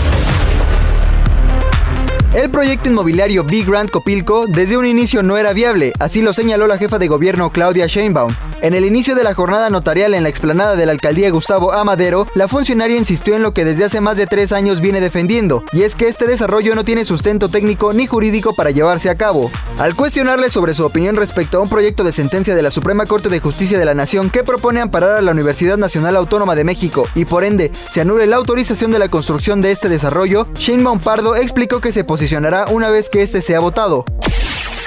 [2.34, 6.66] El proyecto inmobiliario Big Grand Copilco desde un inicio no era viable, así lo señaló
[6.66, 8.32] la jefa de gobierno Claudia Sheinbaum.
[8.62, 12.26] En el inicio de la jornada notarial en la explanada de la alcaldía Gustavo Amadero,
[12.34, 15.82] la funcionaria insistió en lo que desde hace más de tres años viene defendiendo, y
[15.82, 19.50] es que este desarrollo no tiene sustento técnico ni jurídico para llevarse a cabo.
[19.78, 23.28] Al cuestionarle sobre su opinión respecto a un proyecto de sentencia de la Suprema Corte
[23.28, 27.06] de Justicia de la Nación que propone amparar a la Universidad Nacional Autónoma de México
[27.14, 31.36] y por ende se anule la autorización de la construcción de este desarrollo, Sheinbaum Pardo
[31.36, 34.04] explicó que se posicionará una vez que este sea votado.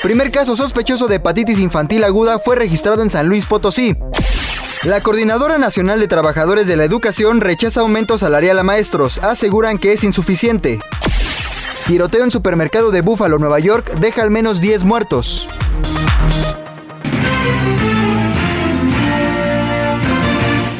[0.03, 3.95] Primer caso sospechoso de hepatitis infantil aguda fue registrado en San Luis Potosí.
[4.83, 9.93] La Coordinadora Nacional de Trabajadores de la Educación rechaza aumento salarial a maestros, aseguran que
[9.93, 10.79] es insuficiente.
[11.87, 15.47] Tiroteo en supermercado de Buffalo, Nueva York, deja al menos 10 muertos.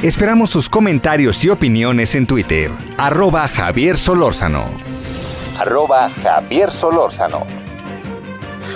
[0.04, 2.72] Esperamos sus comentarios y opiniones en Twitter.
[2.98, 4.64] Arroba Javier Solórzano.
[5.58, 7.67] Arroba Javier Solórzano.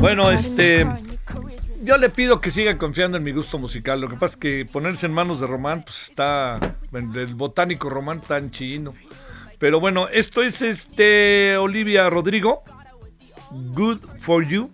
[0.00, 0.86] Bueno, este,
[1.82, 4.00] Yo le pido que siga confiando en mi gusto musical.
[4.00, 6.58] Lo que pasa es que ponerse en manos de Román, pues está.
[6.90, 8.94] Del botánico Román tan chino.
[9.58, 12.62] Pero bueno, esto es este Olivia Rodrigo.
[13.50, 14.70] Good for You.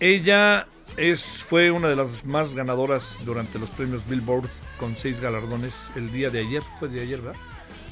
[0.00, 4.48] Ella es, fue una de las más ganadoras durante los premios Billboard
[4.78, 6.62] con seis galardones el día de ayer.
[6.78, 7.40] Fue de ayer, ¿verdad?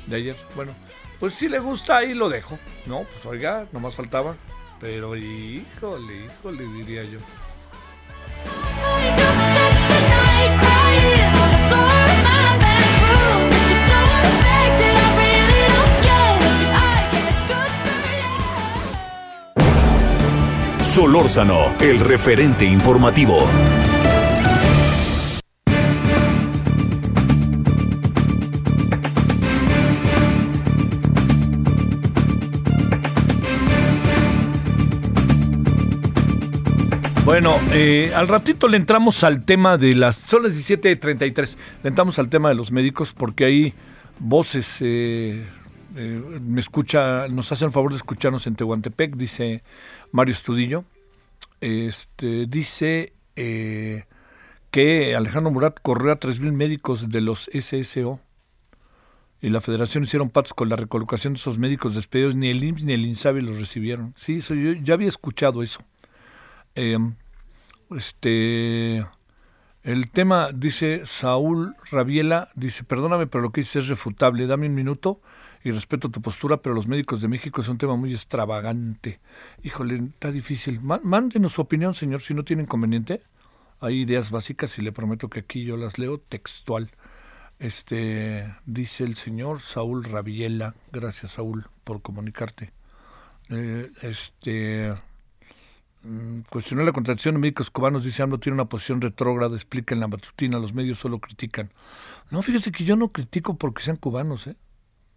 [0.06, 0.36] De ayer.
[0.54, 0.74] Bueno,
[1.20, 2.58] pues si le gusta ahí lo dejo.
[2.86, 4.34] No, pues oiga, nomás faltaba.
[4.80, 7.18] Pero híjole, híjole, diría yo.
[20.80, 23.46] Solórzano, el referente informativo.
[37.30, 40.16] Bueno, eh, al ratito le entramos al tema de las...
[40.16, 41.56] Son las 17.33.
[41.84, 43.74] Le entramos al tema de los médicos porque hay
[44.18, 44.78] voces...
[44.80, 45.46] eh,
[45.94, 49.62] eh, me escucha, nos hacen el favor de escucharnos en Tehuantepec, dice
[50.10, 50.84] Mario Estudillo.
[51.60, 54.06] Este, dice eh,
[54.72, 58.18] que Alejandro Murat corrió a 3.000 médicos de los SSO
[59.40, 62.34] y la federación hicieron patos con la recolocación de esos médicos despedidos.
[62.34, 64.14] Ni el IMSS ni el INSABI los recibieron.
[64.16, 65.80] Sí, eso, yo ya había escuchado eso.
[66.74, 66.98] Eh,
[67.96, 69.06] este,
[69.82, 74.46] el tema, dice Saúl Rabiela, dice, perdóname, pero lo que dices es refutable.
[74.46, 75.20] Dame un minuto
[75.64, 79.20] y respeto tu postura, pero los médicos de México es un tema muy extravagante.
[79.62, 80.80] Híjole, está difícil.
[80.80, 83.22] Má- Mándenos su opinión, señor, si no tiene inconveniente.
[83.80, 86.90] Hay ideas básicas y le prometo que aquí yo las leo textual.
[87.58, 90.74] Este, dice el señor Saúl Rabiela.
[90.92, 92.72] Gracias, Saúl, por comunicarte.
[93.50, 94.94] Eh, este,
[96.48, 98.04] cuestionó la contratación de médicos cubanos.
[98.04, 101.70] Dice, AMLO tiene una posición retrógrada, explica en la matutina, los medios solo critican.
[102.30, 104.56] No, fíjese que yo no critico porque sean cubanos, ¿eh?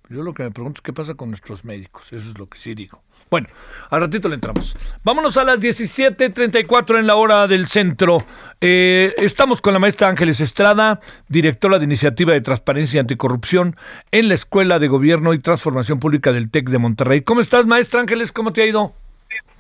[0.10, 2.12] Yo lo que me pregunto es qué pasa con nuestros médicos.
[2.12, 3.02] Eso es lo que sí digo.
[3.30, 3.48] Bueno,
[3.90, 4.76] al ratito le entramos.
[5.04, 8.18] Vámonos a las 17.34 en la hora del centro.
[8.60, 13.76] Eh, estamos con la maestra Ángeles Estrada, directora de Iniciativa de Transparencia y Anticorrupción
[14.12, 17.22] en la Escuela de Gobierno y Transformación Pública del TEC de Monterrey.
[17.22, 18.32] ¿Cómo estás, maestra Ángeles?
[18.32, 18.94] ¿Cómo te ha ido?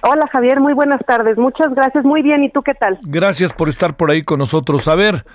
[0.01, 1.37] Hola Javier, muy buenas tardes.
[1.37, 2.43] Muchas gracias, muy bien.
[2.43, 2.97] ¿Y tú qué tal?
[3.03, 4.87] Gracias por estar por ahí con nosotros.
[4.87, 5.25] A ver,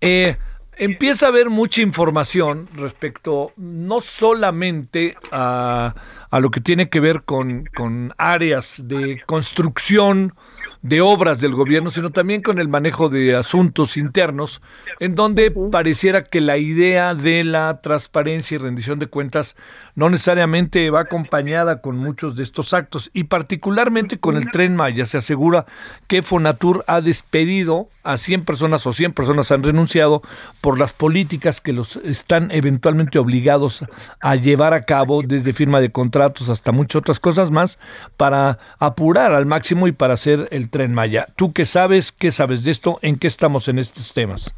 [0.00, 0.38] eh,
[0.76, 5.94] empieza a haber mucha información respecto no solamente a,
[6.30, 10.34] a lo que tiene que ver con, con áreas de construcción
[10.82, 14.62] de obras del gobierno, sino también con el manejo de asuntos internos,
[15.00, 19.56] en donde pareciera que la idea de la transparencia y rendición de cuentas
[19.94, 25.06] no necesariamente va acompañada con muchos de estos actos, y particularmente con el tren Maya.
[25.06, 25.66] Se asegura
[26.06, 30.22] que Fonatur ha despedido a 100 personas o 100 personas han renunciado
[30.60, 33.84] por las políticas que los están eventualmente obligados
[34.20, 37.78] a llevar a cabo, desde firma de contratos hasta muchas otras cosas más,
[38.16, 41.26] para apurar al máximo y para hacer el tren Maya.
[41.36, 42.12] ¿Tú qué sabes?
[42.12, 42.98] ¿Qué sabes de esto?
[43.00, 44.54] ¿En qué estamos en estos temas?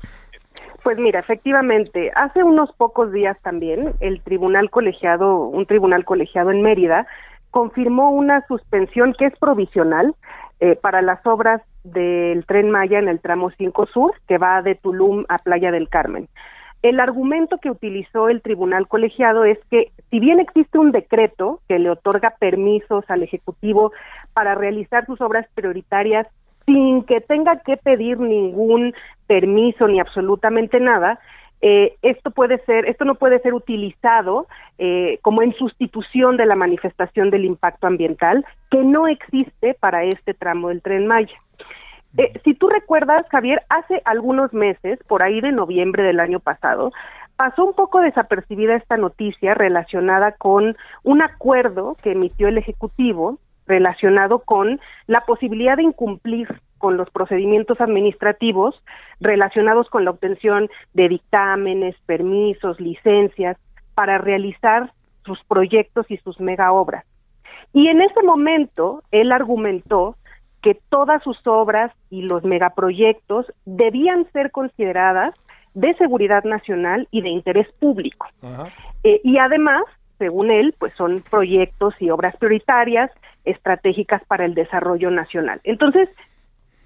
[0.82, 6.62] Pues mira, efectivamente, hace unos pocos días también el tribunal colegiado, un tribunal colegiado en
[6.62, 7.06] Mérida,
[7.52, 10.16] confirmó una suspensión que es provisional
[10.58, 14.74] eh, para las obras del tren Maya en el tramo 5 Sur, que va de
[14.74, 16.28] Tulum a Playa del Carmen.
[16.82, 21.78] El argumento que utilizó el tribunal colegiado es que si bien existe un decreto que
[21.78, 23.92] le otorga permisos al Ejecutivo
[24.38, 26.24] para realizar sus obras prioritarias
[26.64, 28.94] sin que tenga que pedir ningún
[29.26, 31.18] permiso ni absolutamente nada,
[31.60, 34.46] eh, esto puede ser, esto no puede ser utilizado
[34.78, 40.34] eh, como en sustitución de la manifestación del impacto ambiental que no existe para este
[40.34, 41.34] tramo del tren Maya.
[42.16, 46.92] Eh, si tú recuerdas, Javier, hace algunos meses, por ahí de noviembre del año pasado,
[47.34, 54.40] pasó un poco desapercibida esta noticia relacionada con un acuerdo que emitió el Ejecutivo relacionado
[54.40, 58.82] con la posibilidad de incumplir con los procedimientos administrativos
[59.20, 63.56] relacionados con la obtención de dictámenes, permisos, licencias
[63.94, 64.92] para realizar
[65.24, 67.04] sus proyectos y sus mega obras.
[67.72, 70.16] Y en ese momento él argumentó
[70.62, 75.34] que todas sus obras y los megaproyectos debían ser consideradas
[75.74, 78.26] de seguridad nacional y de interés público.
[79.04, 79.82] Eh, y además,
[80.18, 83.10] según él, pues son proyectos y obras prioritarias
[83.48, 85.60] estratégicas para el desarrollo nacional.
[85.64, 86.08] Entonces,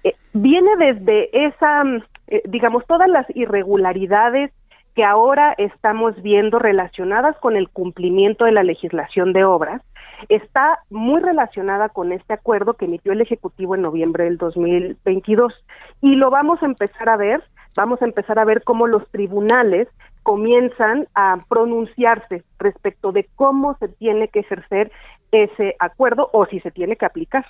[0.03, 4.51] eh, viene desde esa, mm, eh, digamos, todas las irregularidades
[4.95, 9.81] que ahora estamos viendo relacionadas con el cumplimiento de la legislación de obras,
[10.29, 15.53] está muy relacionada con este acuerdo que emitió el Ejecutivo en noviembre del 2022.
[16.01, 17.43] Y lo vamos a empezar a ver,
[17.75, 19.87] vamos a empezar a ver cómo los tribunales
[20.21, 24.91] comienzan a pronunciarse respecto de cómo se tiene que ejercer
[25.33, 27.45] ese acuerdo o si se tiene que aplicar.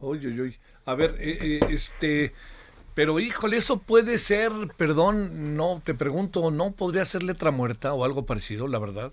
[0.00, 0.56] Uy, uy.
[0.84, 2.32] A ver, eh, eh, este,
[2.96, 8.04] pero híjole, eso puede ser, perdón, no, te pregunto, ¿no podría ser letra muerta o
[8.04, 9.12] algo parecido, la verdad?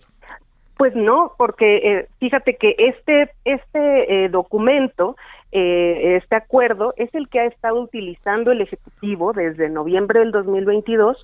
[0.78, 5.18] Pues no, porque eh, fíjate que este este eh, documento,
[5.52, 11.22] eh, este acuerdo, es el que ha estado utilizando el ejecutivo desde noviembre del 2022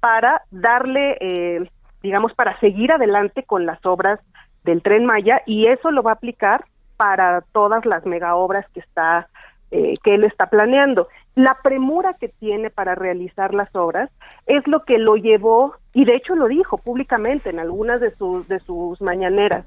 [0.00, 1.70] para darle, eh,
[2.02, 4.18] digamos, para seguir adelante con las obras
[4.68, 6.66] del tren Maya y eso lo va a aplicar
[6.98, 9.28] para todas las mega obras que está
[9.70, 11.08] eh, que él está planeando.
[11.34, 14.10] La premura que tiene para realizar las obras
[14.46, 18.48] es lo que lo llevó, y de hecho lo dijo públicamente en algunas de sus,
[18.48, 19.66] de sus mañaneras,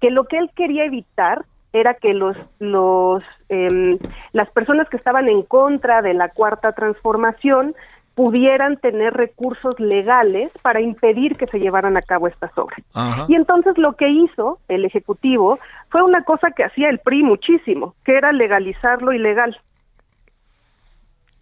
[0.00, 3.98] que lo que él quería evitar era que los, los, em,
[4.32, 7.74] las personas que estaban en contra de la cuarta transformación
[8.14, 12.80] pudieran tener recursos legales para impedir que se llevaran a cabo estas obras.
[12.94, 13.24] Ajá.
[13.28, 17.94] Y entonces lo que hizo el Ejecutivo fue una cosa que hacía el PRI muchísimo,
[18.04, 19.58] que era legalizar lo ilegal.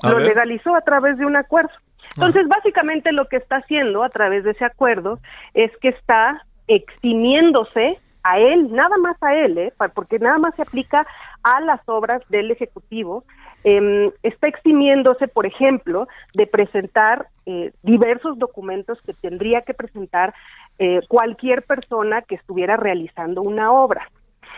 [0.03, 0.29] A lo ver.
[0.29, 1.73] legalizó a través de un acuerdo.
[2.17, 5.21] Entonces, básicamente lo que está haciendo a través de ese acuerdo
[5.55, 9.73] es que está eximiéndose a él, nada más a él, ¿eh?
[9.95, 11.07] Porque nada más se aplica
[11.43, 13.25] a las obras del Ejecutivo,
[13.65, 20.35] em, está eximiéndose, por ejemplo, de presentar eh, diversos documentos que tendría que presentar
[20.79, 24.09] eh, cualquier persona que estuviera realizando una obra.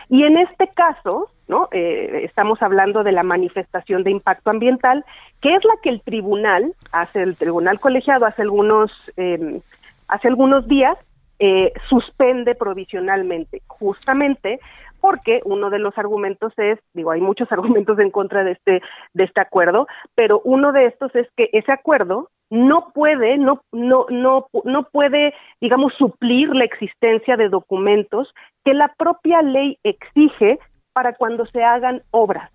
[0.09, 1.67] Y en este caso, ¿no?
[1.71, 5.05] Eh, estamos hablando de la manifestación de impacto ambiental,
[5.41, 9.59] que es la que el tribunal, hace el tribunal colegiado hace algunos, eh,
[10.07, 10.97] hace algunos días,
[11.39, 14.59] eh, suspende provisionalmente, justamente
[15.03, 18.81] porque uno de los argumentos es, digo, hay muchos argumentos en contra de este,
[19.13, 19.85] de este acuerdo,
[20.15, 25.33] pero uno de estos es que ese acuerdo no puede, no, no, no, no puede,
[25.59, 28.33] digamos, suplir la existencia de documentos
[28.63, 30.57] que la propia ley exige
[30.93, 32.49] para cuando se hagan obras.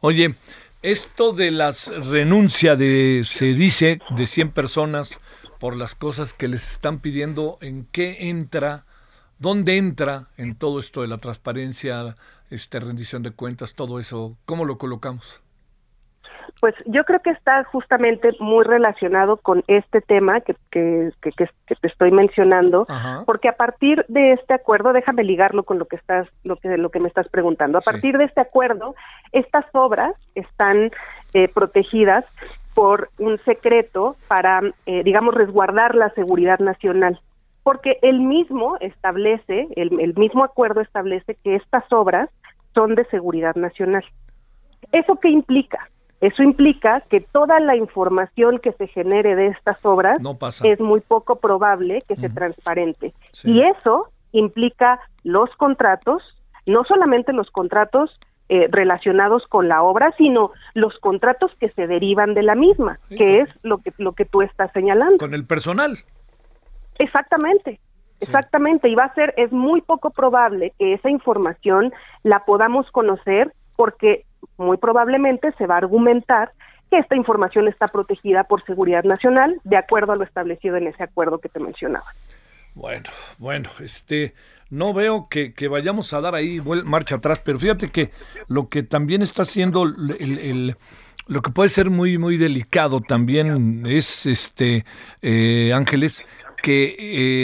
[0.00, 0.34] Oye,
[0.82, 5.18] esto de las renuncia de, se dice, de 100 personas
[5.58, 8.84] por las cosas que les están pidiendo, ¿en qué entra?
[9.40, 12.14] ¿Dónde entra en todo esto de la transparencia,
[12.50, 14.36] este rendición de cuentas, todo eso?
[14.44, 15.42] ¿Cómo lo colocamos?
[16.60, 21.48] Pues yo creo que está justamente muy relacionado con este tema que, que, que, que-
[21.80, 23.22] te estoy mencionando, Ajá.
[23.24, 26.90] porque a partir de este acuerdo, déjame ligarlo con lo que estás, lo que, lo
[26.90, 27.78] que me estás preguntando.
[27.78, 27.90] A Sí.
[27.90, 28.94] partir de este acuerdo,
[29.32, 30.90] estas obras están
[31.32, 32.26] eh, protegidas
[32.74, 37.20] por un secreto para, eh, digamos, resguardar la seguridad nacional.
[37.70, 42.28] Porque el mismo establece, el, el mismo acuerdo establece que estas obras
[42.74, 44.04] son de seguridad nacional.
[44.90, 45.88] ¿Eso qué implica?
[46.20, 51.00] Eso implica que toda la información que se genere de estas obras No es muy
[51.00, 52.34] poco probable que se Ujú.
[52.34, 53.14] transparente.
[53.30, 53.52] Sí.
[53.52, 56.24] Y eso implica los contratos,
[56.66, 58.18] no solamente los contratos
[58.48, 63.16] eh, relacionados con la obra, sino los contratos que se derivan de la misma, Sí,
[63.16, 65.18] que es lo que lo que tú estás señalando.
[65.18, 65.98] Con el personal.
[67.00, 67.80] Exactamente,
[68.20, 68.88] exactamente.
[68.88, 71.92] Y va a ser, es muy poco probable que esa información
[72.22, 74.24] la podamos conocer porque
[74.56, 76.52] muy probablemente se va a argumentar
[76.90, 81.02] que esta información está protegida por seguridad nacional de acuerdo a lo establecido en ese
[81.04, 82.04] acuerdo que te mencionaba.
[82.74, 83.04] Bueno,
[83.38, 84.34] bueno, este,
[84.70, 88.10] no veo que, que vayamos a dar ahí marcha atrás, pero fíjate que
[88.48, 90.76] lo que también está haciendo el, el- el-
[91.26, 94.84] lo que puede ser muy, muy delicado también es, este,
[95.22, 96.24] eh, Ángeles,
[96.62, 96.94] que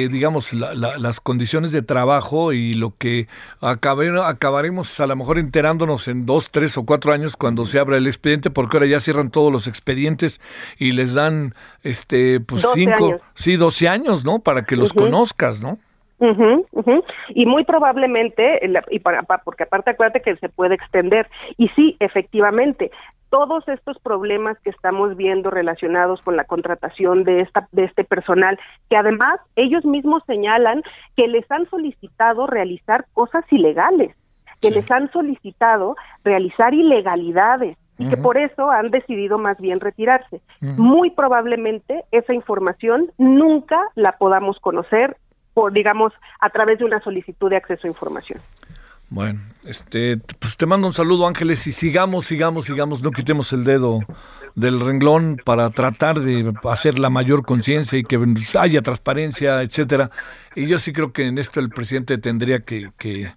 [0.04, 3.26] eh, digamos la- la- las condiciones de trabajo y lo que
[3.60, 7.96] acabe- acabaremos a lo mejor enterándonos en dos, tres o cuatro años cuando se abra
[7.96, 10.40] el expediente, porque ahora ya cierran todos los expedientes
[10.78, 13.20] y les dan, este, pues 12 cinco, años.
[13.34, 14.38] sí, 12 años, ¿no?
[14.40, 15.78] Para que los conozcas, ¿no?
[17.34, 18.60] Y muy probablemente,
[18.90, 21.28] y para, pa- porque aparte acuérdate que se puede extender.
[21.58, 22.90] Y sí, efectivamente,
[23.36, 28.58] todos estos problemas que estamos viendo relacionados con la contratación de esta de este personal,
[28.88, 30.82] que además ellos mismos señalan
[31.18, 34.16] que les han solicitado realizar cosas ilegales,
[34.62, 34.74] que Sí.
[34.74, 40.40] les han solicitado realizar ilegalidades y que por eso han decidido más bien retirarse.
[40.62, 45.18] Muy probablemente esa información nunca la podamos conocer
[45.52, 48.40] por digamos a través de una solicitud de acceso a información.
[49.08, 53.64] Bueno, este, pues te mando un saludo, Ángeles, y sigamos, sigamos, sigamos, no quitemos el
[53.64, 54.00] dedo
[54.56, 58.18] del renglón para tratar de hacer la mayor conciencia y que
[58.58, 60.10] haya transparencia, etcétera.
[60.56, 63.32] Y yo sí creo que en esto el presidente tendría que, que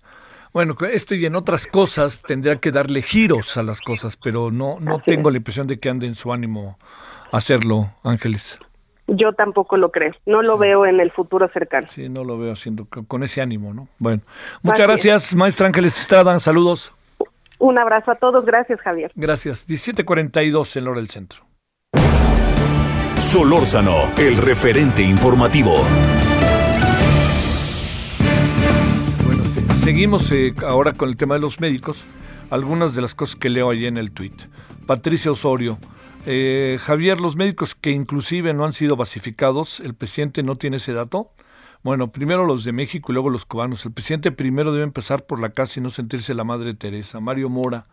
[0.54, 4.80] bueno, esto y en otras cosas tendría que darle giros a las cosas, pero no,
[4.80, 6.80] no tengo la impresión de que ande en su ánimo
[7.32, 8.58] hacerlo, Ángeles.
[9.12, 11.88] Yo tampoco lo creo, no lo veo en el futuro cercano.
[11.90, 13.88] Sí, no lo veo haciendo co- con ese ánimo, ¿no?
[13.98, 14.22] Bueno,
[14.62, 14.88] muchas Así es.
[15.06, 16.94] gracias, maestra Ángeles Estrada, saludos.
[17.58, 19.12] Un abrazo a todos, gracias Javier.
[19.16, 19.68] Gracias.
[19.68, 21.40] 17:42 en la hora del centro.
[23.18, 25.74] Solórzano, el referente informativo.
[29.26, 32.04] Bueno, se- seguimos eh, ahora con el tema de los médicos.
[32.50, 34.32] Algunas de las cosas que leo ahí en el tweet.
[34.88, 35.78] Patricia Osorio.
[36.26, 40.94] Eh, Javier, los médicos que inclusive no han sido basificados, ¿el presidente no tiene ese
[40.94, 41.32] dato?
[41.82, 43.86] Bueno, primero los de México y luego los cubanos.
[43.86, 47.22] El presidente primero debe empezar por la casa y no sentirse la madre Teresa.
[47.22, 47.88] Mario Mora.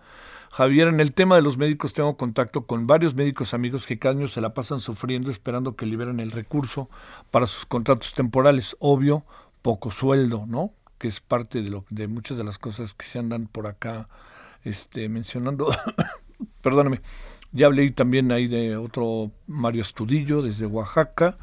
[0.51, 4.15] Javier, en el tema de los médicos tengo contacto con varios médicos amigos que cada
[4.15, 6.89] año se la pasan sufriendo esperando que liberen el recurso
[7.31, 8.77] para sus contratos temporales.
[8.81, 9.25] Obvio,
[9.63, 10.73] poco sueldo, ¿no?
[10.99, 14.09] Que es parte de lo de muchas de las cosas que se andan por acá
[14.65, 15.69] este mencionando.
[16.63, 17.03] Perdóname.
[17.57, 21.39] Ya hablé también ahí de otro Mario Estudillo desde Oaxaca.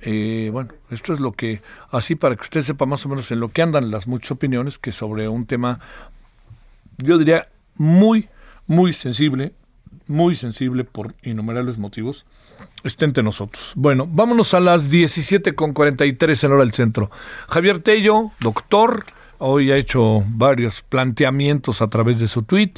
[0.00, 1.60] Eh, bueno, esto es lo que,
[1.90, 4.78] así para que usted sepa más o menos en lo que andan las muchas opiniones,
[4.78, 5.80] que sobre un tema,
[6.98, 8.28] yo diría, muy,
[8.68, 9.54] muy sensible,
[10.06, 12.26] muy sensible por innumerables motivos,
[12.84, 13.72] está entre nosotros.
[13.74, 17.10] Bueno, vámonos a las 17 con 43 en hora del centro.
[17.48, 19.04] Javier Tello, doctor,
[19.38, 22.72] hoy ha hecho varios planteamientos a través de su tweet,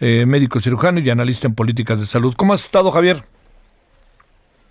[0.00, 2.34] eh, médico cirujano y analista en políticas de salud.
[2.36, 3.24] ¿Cómo has estado, Javier?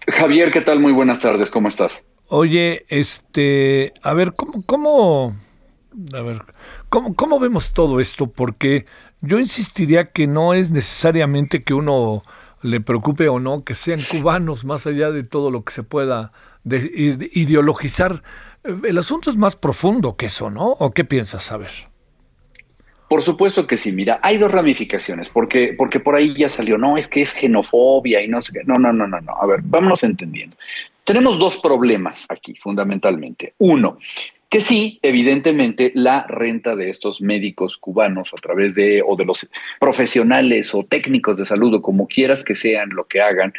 [0.07, 0.79] Javier, ¿qué tal?
[0.79, 2.03] Muy buenas tardes, ¿cómo estás?
[2.27, 5.35] Oye, este, a ver, ¿cómo, cómo
[6.13, 6.41] a ver,
[6.89, 8.27] ¿cómo, cómo vemos todo esto?
[8.27, 8.85] Porque
[9.21, 12.23] yo insistiría que no es necesariamente que uno
[12.61, 16.31] le preocupe o no que sean cubanos, más allá de todo lo que se pueda
[16.63, 18.23] de- ide- ideologizar.
[18.63, 20.67] El asunto es más profundo que eso, ¿no?
[20.71, 21.71] ¿O qué piensas, a ver?
[23.09, 26.97] Por supuesto que sí, mira, hay dos ramificaciones, porque, porque por ahí ya salió, no,
[26.97, 28.61] es que es xenofobia y no sé qué.
[28.65, 29.33] No, no, no, no, no.
[29.39, 30.55] A ver, vámonos entendiendo.
[31.03, 33.53] Tenemos dos problemas aquí, fundamentalmente.
[33.59, 33.99] Uno,
[34.49, 39.45] que sí, evidentemente, la renta de estos médicos cubanos a través de, o de los
[39.79, 43.53] profesionales o técnicos de salud, o como quieras que sean lo que hagan,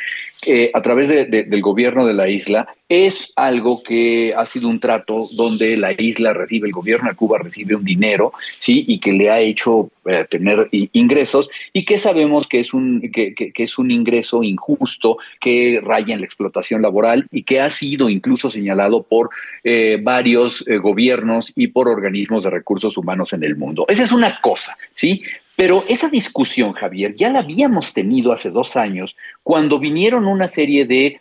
[0.46, 4.68] eh, a través de- de- del gobierno de la isla, es algo que ha sido
[4.68, 8.84] un trato donde la isla recibe, el gobierno de Cuba recibe un dinero, ¿sí?
[8.86, 13.34] Y que le ha hecho eh, tener ingresos y que sabemos que es, un, que,
[13.34, 17.70] que- que es un ingreso injusto, que raya en la explotación laboral y que ha
[17.70, 19.30] sido incluso señalado por
[19.64, 23.86] eh, varios eh, gobiernos y por organismos de recursos humanos en el mundo.
[23.88, 25.22] Esa es una cosa, ¿sí?
[25.56, 30.84] Pero esa discusión, Javier, ya la habíamos tenido hace dos años cuando vinieron una serie
[30.84, 31.20] de,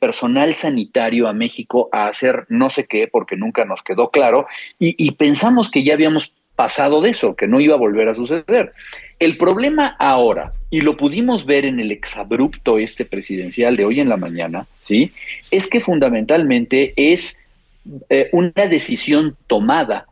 [0.00, 4.46] personal sanitario a México a hacer no sé qué, porque nunca nos quedó claro,
[4.78, 8.14] y, y pensamos que ya habíamos pasado de eso, que no iba a volver a
[8.14, 8.72] suceder.
[9.18, 14.08] El problema ahora, y lo pudimos ver en el exabrupto este presidencial de hoy en
[14.08, 15.12] la mañana, ¿sí?
[15.50, 17.36] Es que fundamentalmente es
[18.08, 20.06] eh, una decisión tomada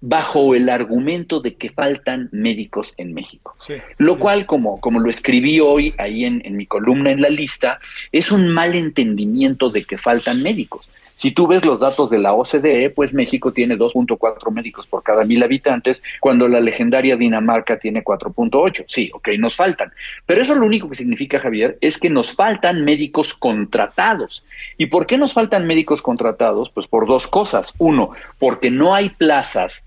[0.00, 3.56] bajo el argumento de que faltan médicos en México.
[3.98, 7.80] Lo cual, como, como lo escribí hoy ahí en, en mi columna en la lista,
[8.12, 10.88] es un mal entendimiento de que faltan médicos.
[11.16, 15.24] Si tú ves los datos de la OCDE, pues México tiene 2.4 médicos por cada
[15.24, 18.84] mil habitantes, cuando la legendaria Dinamarca tiene 4.8.
[18.86, 19.92] Sí, ok, nos faltan.
[20.26, 24.44] Pero eso lo único que significa, Javier, es que nos faltan médicos contratados.
[24.76, 26.68] ¿Y por qué nos faltan médicos contratados?
[26.68, 27.72] Pues por dos cosas.
[27.78, 29.82] Uno, porque no hay plazas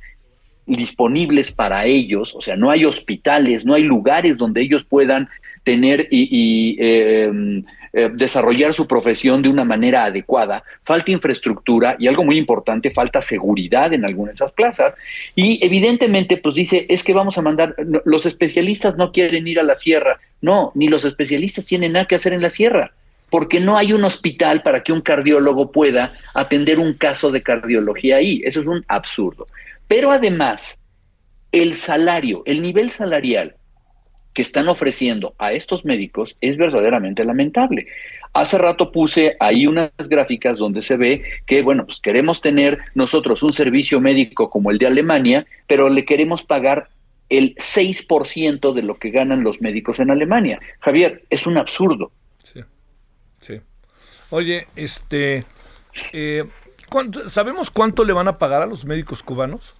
[0.75, 5.29] disponibles para ellos, o sea, no hay hospitales, no hay lugares donde ellos puedan
[5.63, 6.77] tener y, y,
[7.91, 13.19] eh, desarrollar su profesión de una manera adecuada, falta infraestructura y algo muy importante, falta
[13.21, 14.93] seguridad en algunas de esas plazas.
[15.35, 19.63] Y evidentemente, pues dice, es que vamos a mandar, los especialistas no quieren ir a
[19.63, 20.19] la sierra.
[20.41, 22.91] No, ni los especialistas tienen nada que hacer en la sierra
[23.29, 28.17] porque no hay un hospital para que un cardiólogo pueda atender un caso de cardiología
[28.17, 28.41] ahí.
[28.43, 29.47] Eso es un absurdo.
[29.89, 30.77] Pero además,
[31.51, 33.55] el salario, el nivel salarial
[34.33, 37.87] que están ofreciendo a estos médicos es verdaderamente lamentable.
[38.33, 43.41] Hace rato puse ahí unas gráficas donde se ve que, bueno, pues queremos tener nosotros
[43.41, 46.89] un servicio médico como el de Alemania, pero le queremos pagar
[47.29, 50.59] el 6% de lo que ganan los médicos en Alemania.
[50.79, 52.11] Javier, es un absurdo.
[52.43, 52.61] Sí.
[53.41, 53.59] Sí.
[54.29, 55.43] Oye, este.
[56.13, 56.43] eh,
[56.87, 59.73] ¿cuánto- ¿Sabemos cuánto le van a pagar a los médicos cubanos?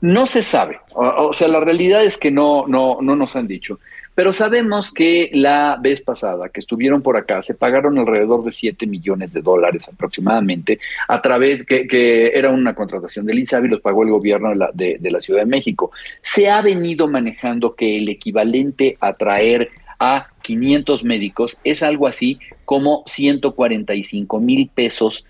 [0.00, 0.78] No se sabe.
[0.94, 3.78] O, o sea, la realidad es que no, no, no nos han dicho.
[4.16, 8.86] Pero sabemos que la vez pasada que estuvieron por acá se pagaron alrededor de 7
[8.86, 14.04] millones de dólares aproximadamente a través que, que era una contratación del INSABI, los pagó
[14.04, 15.90] el gobierno de la, de, de la Ciudad de México.
[16.22, 19.68] Se ha venido manejando que el equivalente a traer
[19.98, 25.26] a 500 médicos es algo así como 145 mil pesos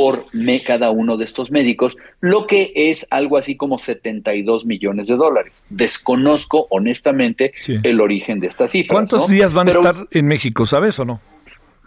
[0.00, 5.06] por me- cada uno de estos médicos, lo que es algo así como 72 millones
[5.08, 5.52] de dólares.
[5.68, 7.76] Desconozco honestamente Sí.
[7.82, 8.94] el origen de estas cifras.
[8.94, 9.28] ¿Cuántos ¿no?
[9.28, 11.20] días van Pero a estar en México, sabes o no?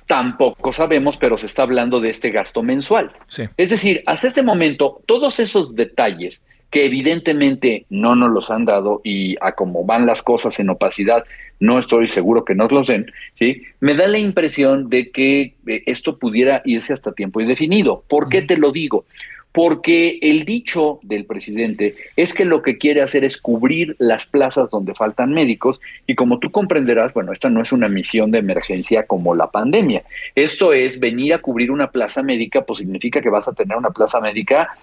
[0.07, 3.11] Tampoco sabemos, pero se está hablando de este gasto mensual.
[3.27, 3.43] Sí.
[3.57, 6.39] Es decir, hasta este momento, todos esos detalles
[6.71, 11.23] que evidentemente no nos los han dado y a cómo van las cosas en opacidad,
[11.59, 13.63] no estoy seguro que nos los den, ¿sí?
[13.79, 18.03] Me da la impresión de que eh, esto pudiera irse hasta tiempo indefinido.
[18.07, 19.05] ¿Por qué te lo digo?
[19.53, 24.69] Porque el dicho del presidente es que lo que quiere hacer es cubrir las plazas
[24.71, 29.05] donde faltan médicos y como tú comprenderás, bueno, esta no es una misión de emergencia
[29.05, 30.03] como la pandemia.
[30.33, 33.91] Esto es venir a cubrir una plaza médica, pues significa que vas a tener una
[33.91, 34.75] plaza médica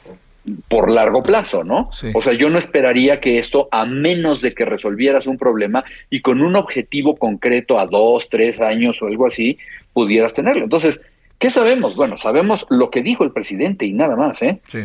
[0.69, 1.89] por largo plazo, ¿no?
[1.93, 2.11] Sí.
[2.15, 6.21] O sea, yo no esperaría que esto, a menos de que resolvieras un problema y
[6.21, 9.59] con un objetivo concreto a dos, tres años o algo así,
[9.93, 10.65] pudieras tenerlo.
[10.65, 11.01] Entonces,
[11.39, 11.97] ¿qué sabemos?
[11.97, 14.61] Bueno, sabemos lo que dijo el presidente y nada más, ¿eh?
[14.69, 14.81] Sí.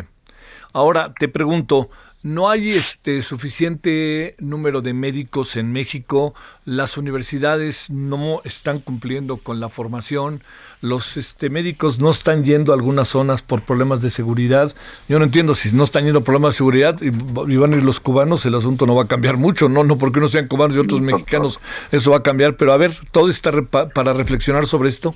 [0.72, 1.90] Ahora te pregunto,
[2.26, 6.34] ¿no hay este suficiente número de médicos en México?
[6.64, 10.42] Las universidades no están cumpliendo con la formación.
[10.80, 14.74] Los este, médicos no están yendo a algunas zonas por problemas de seguridad.
[15.08, 17.06] Yo no entiendo si no están yendo por problemas de seguridad y,
[17.52, 19.68] y van a ir los cubanos, el asunto no va a cambiar mucho.
[19.68, 21.60] No, no porque unos sean cubanos y otros mexicanos,
[21.92, 22.56] eso va a cambiar.
[22.56, 25.14] Pero a ver, todo está re- para reflexionar sobre esto.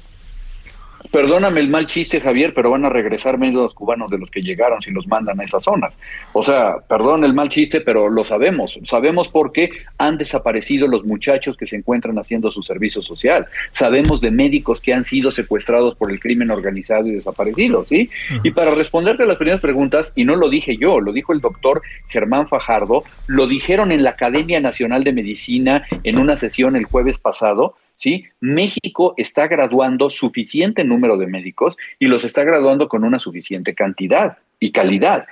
[1.10, 4.80] Perdóname el mal chiste, Javier, pero van a regresar menos cubanos de los que llegaron
[4.80, 5.98] si los mandan a esas zonas.
[6.32, 8.78] O sea, perdón el mal chiste, pero lo sabemos.
[8.84, 13.46] Sabemos por qué han desaparecido los muchachos que se encuentran haciendo su servicio social.
[13.72, 18.10] Sabemos de médicos que han sido secuestrados por el crimen organizado y desaparecidos, ¿sí?
[18.42, 21.40] Y para responderte a las primeras preguntas, y no lo dije yo, lo dijo el
[21.40, 26.84] doctor Germán Fajardo, lo dijeron en la Academia Nacional de Medicina en una sesión el
[26.84, 28.24] jueves pasado, ¿sí?
[28.40, 34.38] México está graduando suficiente número de médicos y los está graduando con una suficiente cantidad
[34.58, 35.26] y calidad.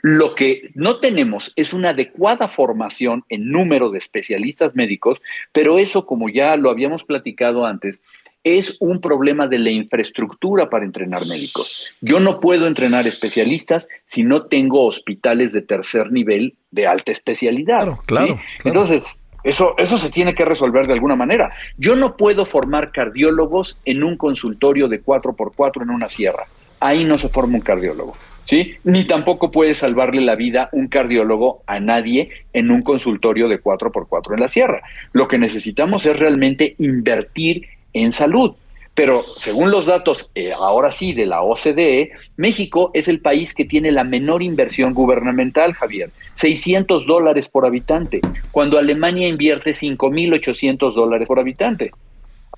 [0.00, 5.22] Lo que no tenemos es una adecuada formación en número de especialistas médicos,
[5.52, 8.02] pero eso, como ya lo habíamos platicado antes,
[8.42, 11.86] es un problema de la infraestructura para entrenar médicos.
[12.02, 17.80] Yo no puedo entrenar especialistas si no tengo hospitales de tercer nivel de alta especialidad.
[17.80, 18.32] Claro, claro, ¿sí?
[18.34, 18.42] claro.
[18.64, 21.52] Entonces, eso, eso se tiene que resolver de alguna manera.
[21.76, 26.44] Yo no puedo formar cardiólogos en un consultorio de 4x4 en una sierra.
[26.80, 28.16] Ahí no se forma un cardiólogo.
[28.46, 28.74] ¿Sí?
[28.84, 34.34] Ni tampoco puede salvarle la vida un cardiólogo a nadie en un consultorio de 4x4
[34.34, 34.82] en la sierra.
[35.12, 38.54] Lo que necesitamos es realmente invertir en salud.
[38.94, 43.64] Pero según los datos, eh, ahora sí, de la OCDE, México es el país que
[43.64, 46.10] tiene la menor inversión gubernamental, Javier.
[46.36, 48.20] 600 dólares por habitante,
[48.52, 51.90] cuando Alemania invierte 5.800 dólares por habitante.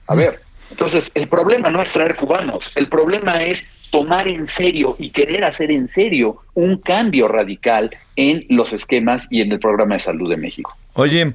[0.06, 4.96] A ver, entonces el problema no es traer cubanos, el problema es tomar en serio
[4.98, 9.94] y querer hacer en serio un cambio radical en los esquemas y en el programa
[9.94, 10.76] de salud de México.
[10.94, 11.34] Oye,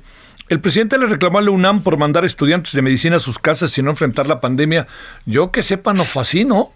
[0.51, 3.77] el presidente le reclamó a la UNAM por mandar estudiantes de medicina a sus casas
[3.77, 4.85] y no enfrentar la pandemia.
[5.25, 6.73] Yo que sepa, no fue así, ¿no?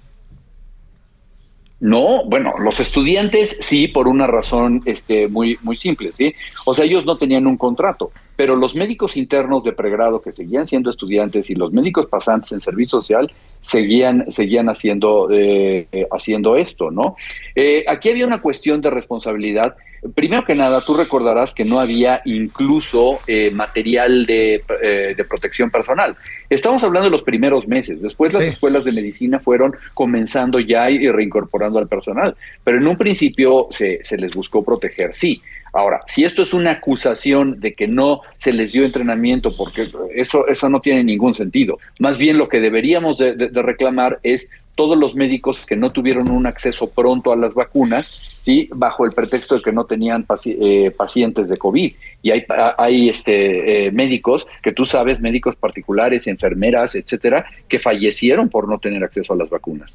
[1.81, 6.33] No, bueno, los estudiantes sí, por una razón este, muy, muy simple, ¿sí?
[6.63, 10.67] O sea, ellos no tenían un contrato, pero los médicos internos de pregrado que seguían
[10.67, 16.91] siendo estudiantes y los médicos pasantes en servicio social seguían, seguían haciendo, eh, haciendo esto,
[16.91, 17.17] ¿no?
[17.55, 19.75] Eh, aquí había una cuestión de responsabilidad.
[20.13, 25.71] Primero que nada, tú recordarás que no había incluso eh, material de, eh, de protección
[25.71, 26.15] personal.
[26.49, 28.01] Estamos hablando de los primeros meses.
[28.01, 28.49] Después las Sí.
[28.49, 32.35] escuelas de medicina fueron comenzando ya y reincorporando al personal.
[32.63, 35.41] Pero en un principio se, se les buscó proteger, sí.
[35.73, 40.47] Ahora, si esto es una acusación de que no se les dio entrenamiento, porque eso,
[40.47, 41.79] eso no tiene ningún sentido.
[41.99, 45.91] Más bien lo que deberíamos de, de- de reclamar es todos los médicos que no
[45.91, 48.11] tuvieron un acceso pronto a las vacunas,
[48.41, 51.95] sí, bajo el pretexto de que no tenían eh, pacientes de COVID.
[52.21, 57.79] Y hay, pa- hay este, eh, médicos que tú sabes, médicos particulares, enfermeras, etcétera, que
[57.79, 59.93] fallecieron por no tener acceso a las vacunas.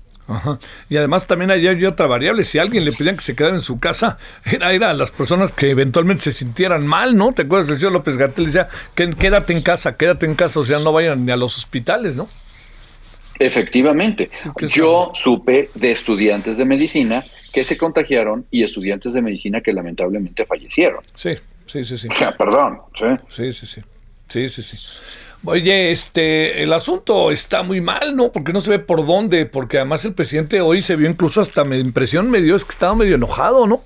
[0.89, 2.45] Y además también hay, otra variable.
[2.45, 5.11] Si a alguien le pedían que se quedara en su casa, era, era a las
[5.11, 7.33] personas que eventualmente se sintieran mal, ¿no?
[7.33, 7.69] ¿Te acuerdas?
[7.69, 11.27] El señor López Gatel decía, quédate en casa, quédate en casa, o sea, no vayan
[11.27, 12.29] ni a los hospitales, ¿no?
[13.41, 14.31] Efectivamente.
[14.69, 20.45] Yo supe de estudiantes de medicina que se contagiaron y estudiantes de medicina que lamentablemente
[20.45, 21.01] fallecieron.
[21.15, 21.33] Sí,
[21.67, 22.09] sí, sí, sí.
[22.09, 22.81] O sea, perdón.
[22.97, 23.07] ¿sí?
[23.31, 23.81] Sí, sí, sí.
[24.29, 24.77] Sí, sí, sí.
[25.45, 28.31] Oye, este, el asunto está muy mal, ¿no?
[28.31, 31.65] Porque no se ve por dónde, porque además el presidente hoy se vio incluso hasta
[31.65, 33.83] me impresión me dio, es que estaba medio enojado, ¿no?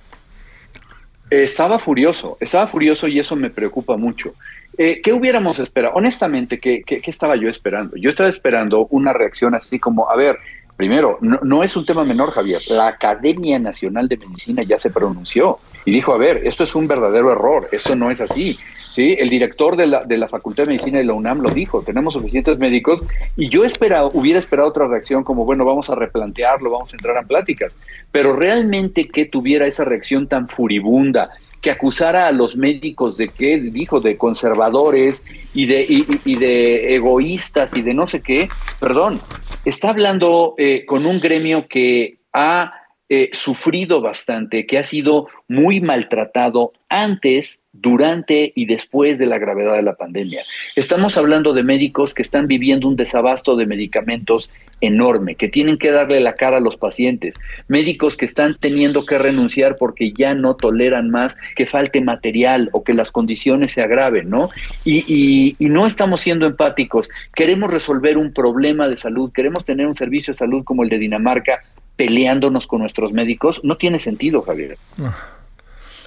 [1.31, 4.35] Estaba furioso, estaba furioso y eso me preocupa mucho.
[4.77, 5.95] Eh, ¿Qué hubiéramos esperado?
[5.95, 7.97] Honestamente, ¿qué, qué, qué estaba yo esperando?
[7.97, 10.37] Yo estaba esperando una reacción así como, a ver,
[10.77, 12.61] primero, no, no es un tema menor, Javier.
[12.71, 16.89] La Academia Nacional de Medicina ya se pronunció y dijo, a ver, esto es un
[16.89, 18.59] verdadero error, esto no es así.
[18.95, 21.83] Sí, el director de la, de la Facultad de Medicina de la UNAM lo dijo,
[21.83, 23.03] tenemos suficientes médicos
[23.37, 27.17] y yo esperado, hubiera esperado otra reacción como, bueno, vamos a replantearlo, vamos a entrar
[27.17, 27.75] en pláticas,
[28.13, 31.31] pero realmente que tuviera esa reacción tan furibunda,
[31.61, 35.21] que acusara a los médicos de que dijo de conservadores
[35.55, 39.19] y de y- y de egoístas y de no sé qué, perdón,
[39.65, 42.75] está hablando eh, con un gremio que ha
[43.09, 49.75] eh, sufrido bastante, que ha sido muy maltratado antes, durante y después de la gravedad
[49.75, 50.43] de la pandemia.
[50.77, 54.49] Estamos hablando de médicos que están viviendo un desabasto de medicamentos
[54.81, 57.35] enorme, que tienen que darle la cara a los pacientes,
[57.69, 62.85] médicos que están teniendo que renunciar porque ya no toleran más que falte material o
[62.85, 64.51] que las condiciones se agraven, ¿no?
[64.85, 67.09] Y, y- y no estamos siendo empáticos.
[67.35, 70.99] Queremos resolver un problema de salud, queremos tener un servicio de salud como el de
[70.99, 71.63] Dinamarca
[71.97, 73.61] peleándonos con nuestros médicos.
[73.65, 74.77] No tiene sentido, Javier.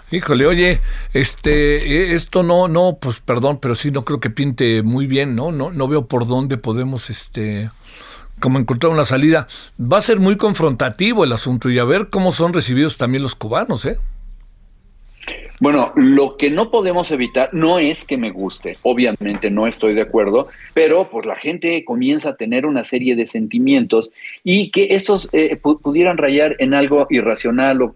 [0.09, 0.79] Híjole, oye,
[1.13, 5.35] este, eh, esto no, no, pues perdón, pero sí no creo que pinte muy bien,
[5.35, 5.51] ¿no?
[5.51, 7.69] No, no veo por dónde podemos, este,
[8.39, 9.47] como encontrar una salida.
[9.79, 13.35] Va a ser muy confrontativo el asunto y a ver cómo son recibidos también los
[13.35, 13.97] cubanos, ¿eh?
[15.59, 20.01] Bueno, lo que no podemos evitar no es que me guste, obviamente no estoy de
[20.01, 24.11] acuerdo, pero pues la gente comienza a tener una serie de sentimientos
[24.43, 27.93] y que estos eh, pu- pudieran rayar en algo irracional o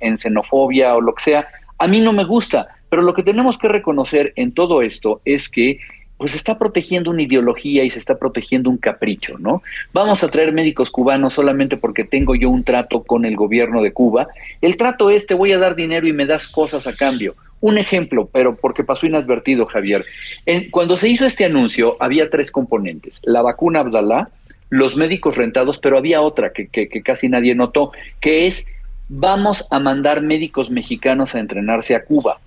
[0.00, 1.48] en xenofobia o lo que sea.
[1.78, 5.48] A mí no me gusta, pero lo que tenemos que reconocer en todo esto es
[5.48, 5.80] que
[6.20, 9.62] pues está protegiendo una ideología y se está protegiendo un capricho, ¿no?
[9.94, 13.92] Vamos a traer médicos cubanos solamente porque tengo yo un trato con el gobierno de
[13.94, 14.28] Cuba.
[14.60, 17.36] El trato es te voy a dar dinero y me das cosas a cambio.
[17.62, 20.04] Un ejemplo, pero porque pasó inadvertido, Javier.
[20.44, 23.18] En- cuando se hizo este anuncio, había tres componentes.
[23.22, 24.28] La vacuna Abdalá,
[24.68, 28.66] los médicos rentados, pero había otra que, que- que casi nadie notó, que es
[29.08, 32.38] vamos a mandar médicos mexicanos a entrenarse a Cuba.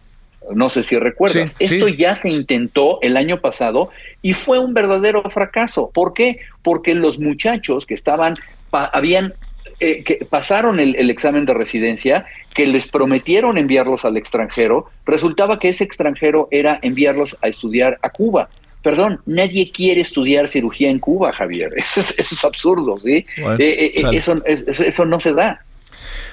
[0.54, 1.56] No sé si recuerdas.
[1.58, 1.96] Sí, Esto sí.
[1.96, 3.90] ya se intentó el año pasado
[4.22, 5.90] y fue un verdadero fracaso.
[5.94, 6.40] ¿Por qué?
[6.62, 8.36] Porque los muchachos que estaban,
[8.70, 9.34] pa- habían,
[9.80, 15.60] eh, que pasaron el, el examen de residencia, que les prometieron enviarlos al extranjero, resultaba
[15.60, 18.50] que ese extranjero era enviarlos a estudiar a Cuba.
[18.84, 21.72] Perdón, nadie quiere estudiar cirugía en Cuba, Javier.
[21.78, 23.26] Eso es, eso es absurdo, ¿sí?
[23.42, 25.62] Bueno, Eh, eh, eso, es- eso- eso no se da.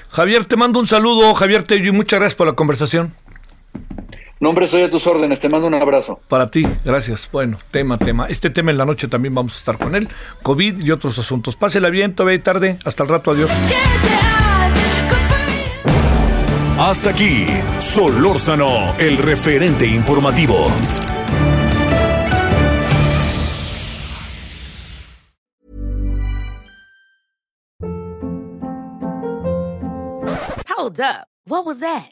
[0.09, 3.13] Javier, te mando un saludo, Javier Tello, y muchas gracias por la conversación.
[4.41, 5.39] No, hombre, estoy a tus órdenes.
[5.39, 6.19] Te mando un abrazo.
[6.27, 7.29] Para ti, gracias.
[7.31, 8.25] Bueno, tema, tema.
[8.25, 10.09] Este tema en la noche también vamos a estar con él.
[10.41, 11.55] COVID y otros asuntos.
[11.55, 12.79] Pásela bien, todavía hay tarde.
[12.83, 13.51] Hasta el rato, adiós.
[16.79, 17.45] Hasta aquí,
[17.77, 20.55] Solórzano, el referente informativo.
[30.67, 31.27] Hold up.
[31.45, 32.11] What was that?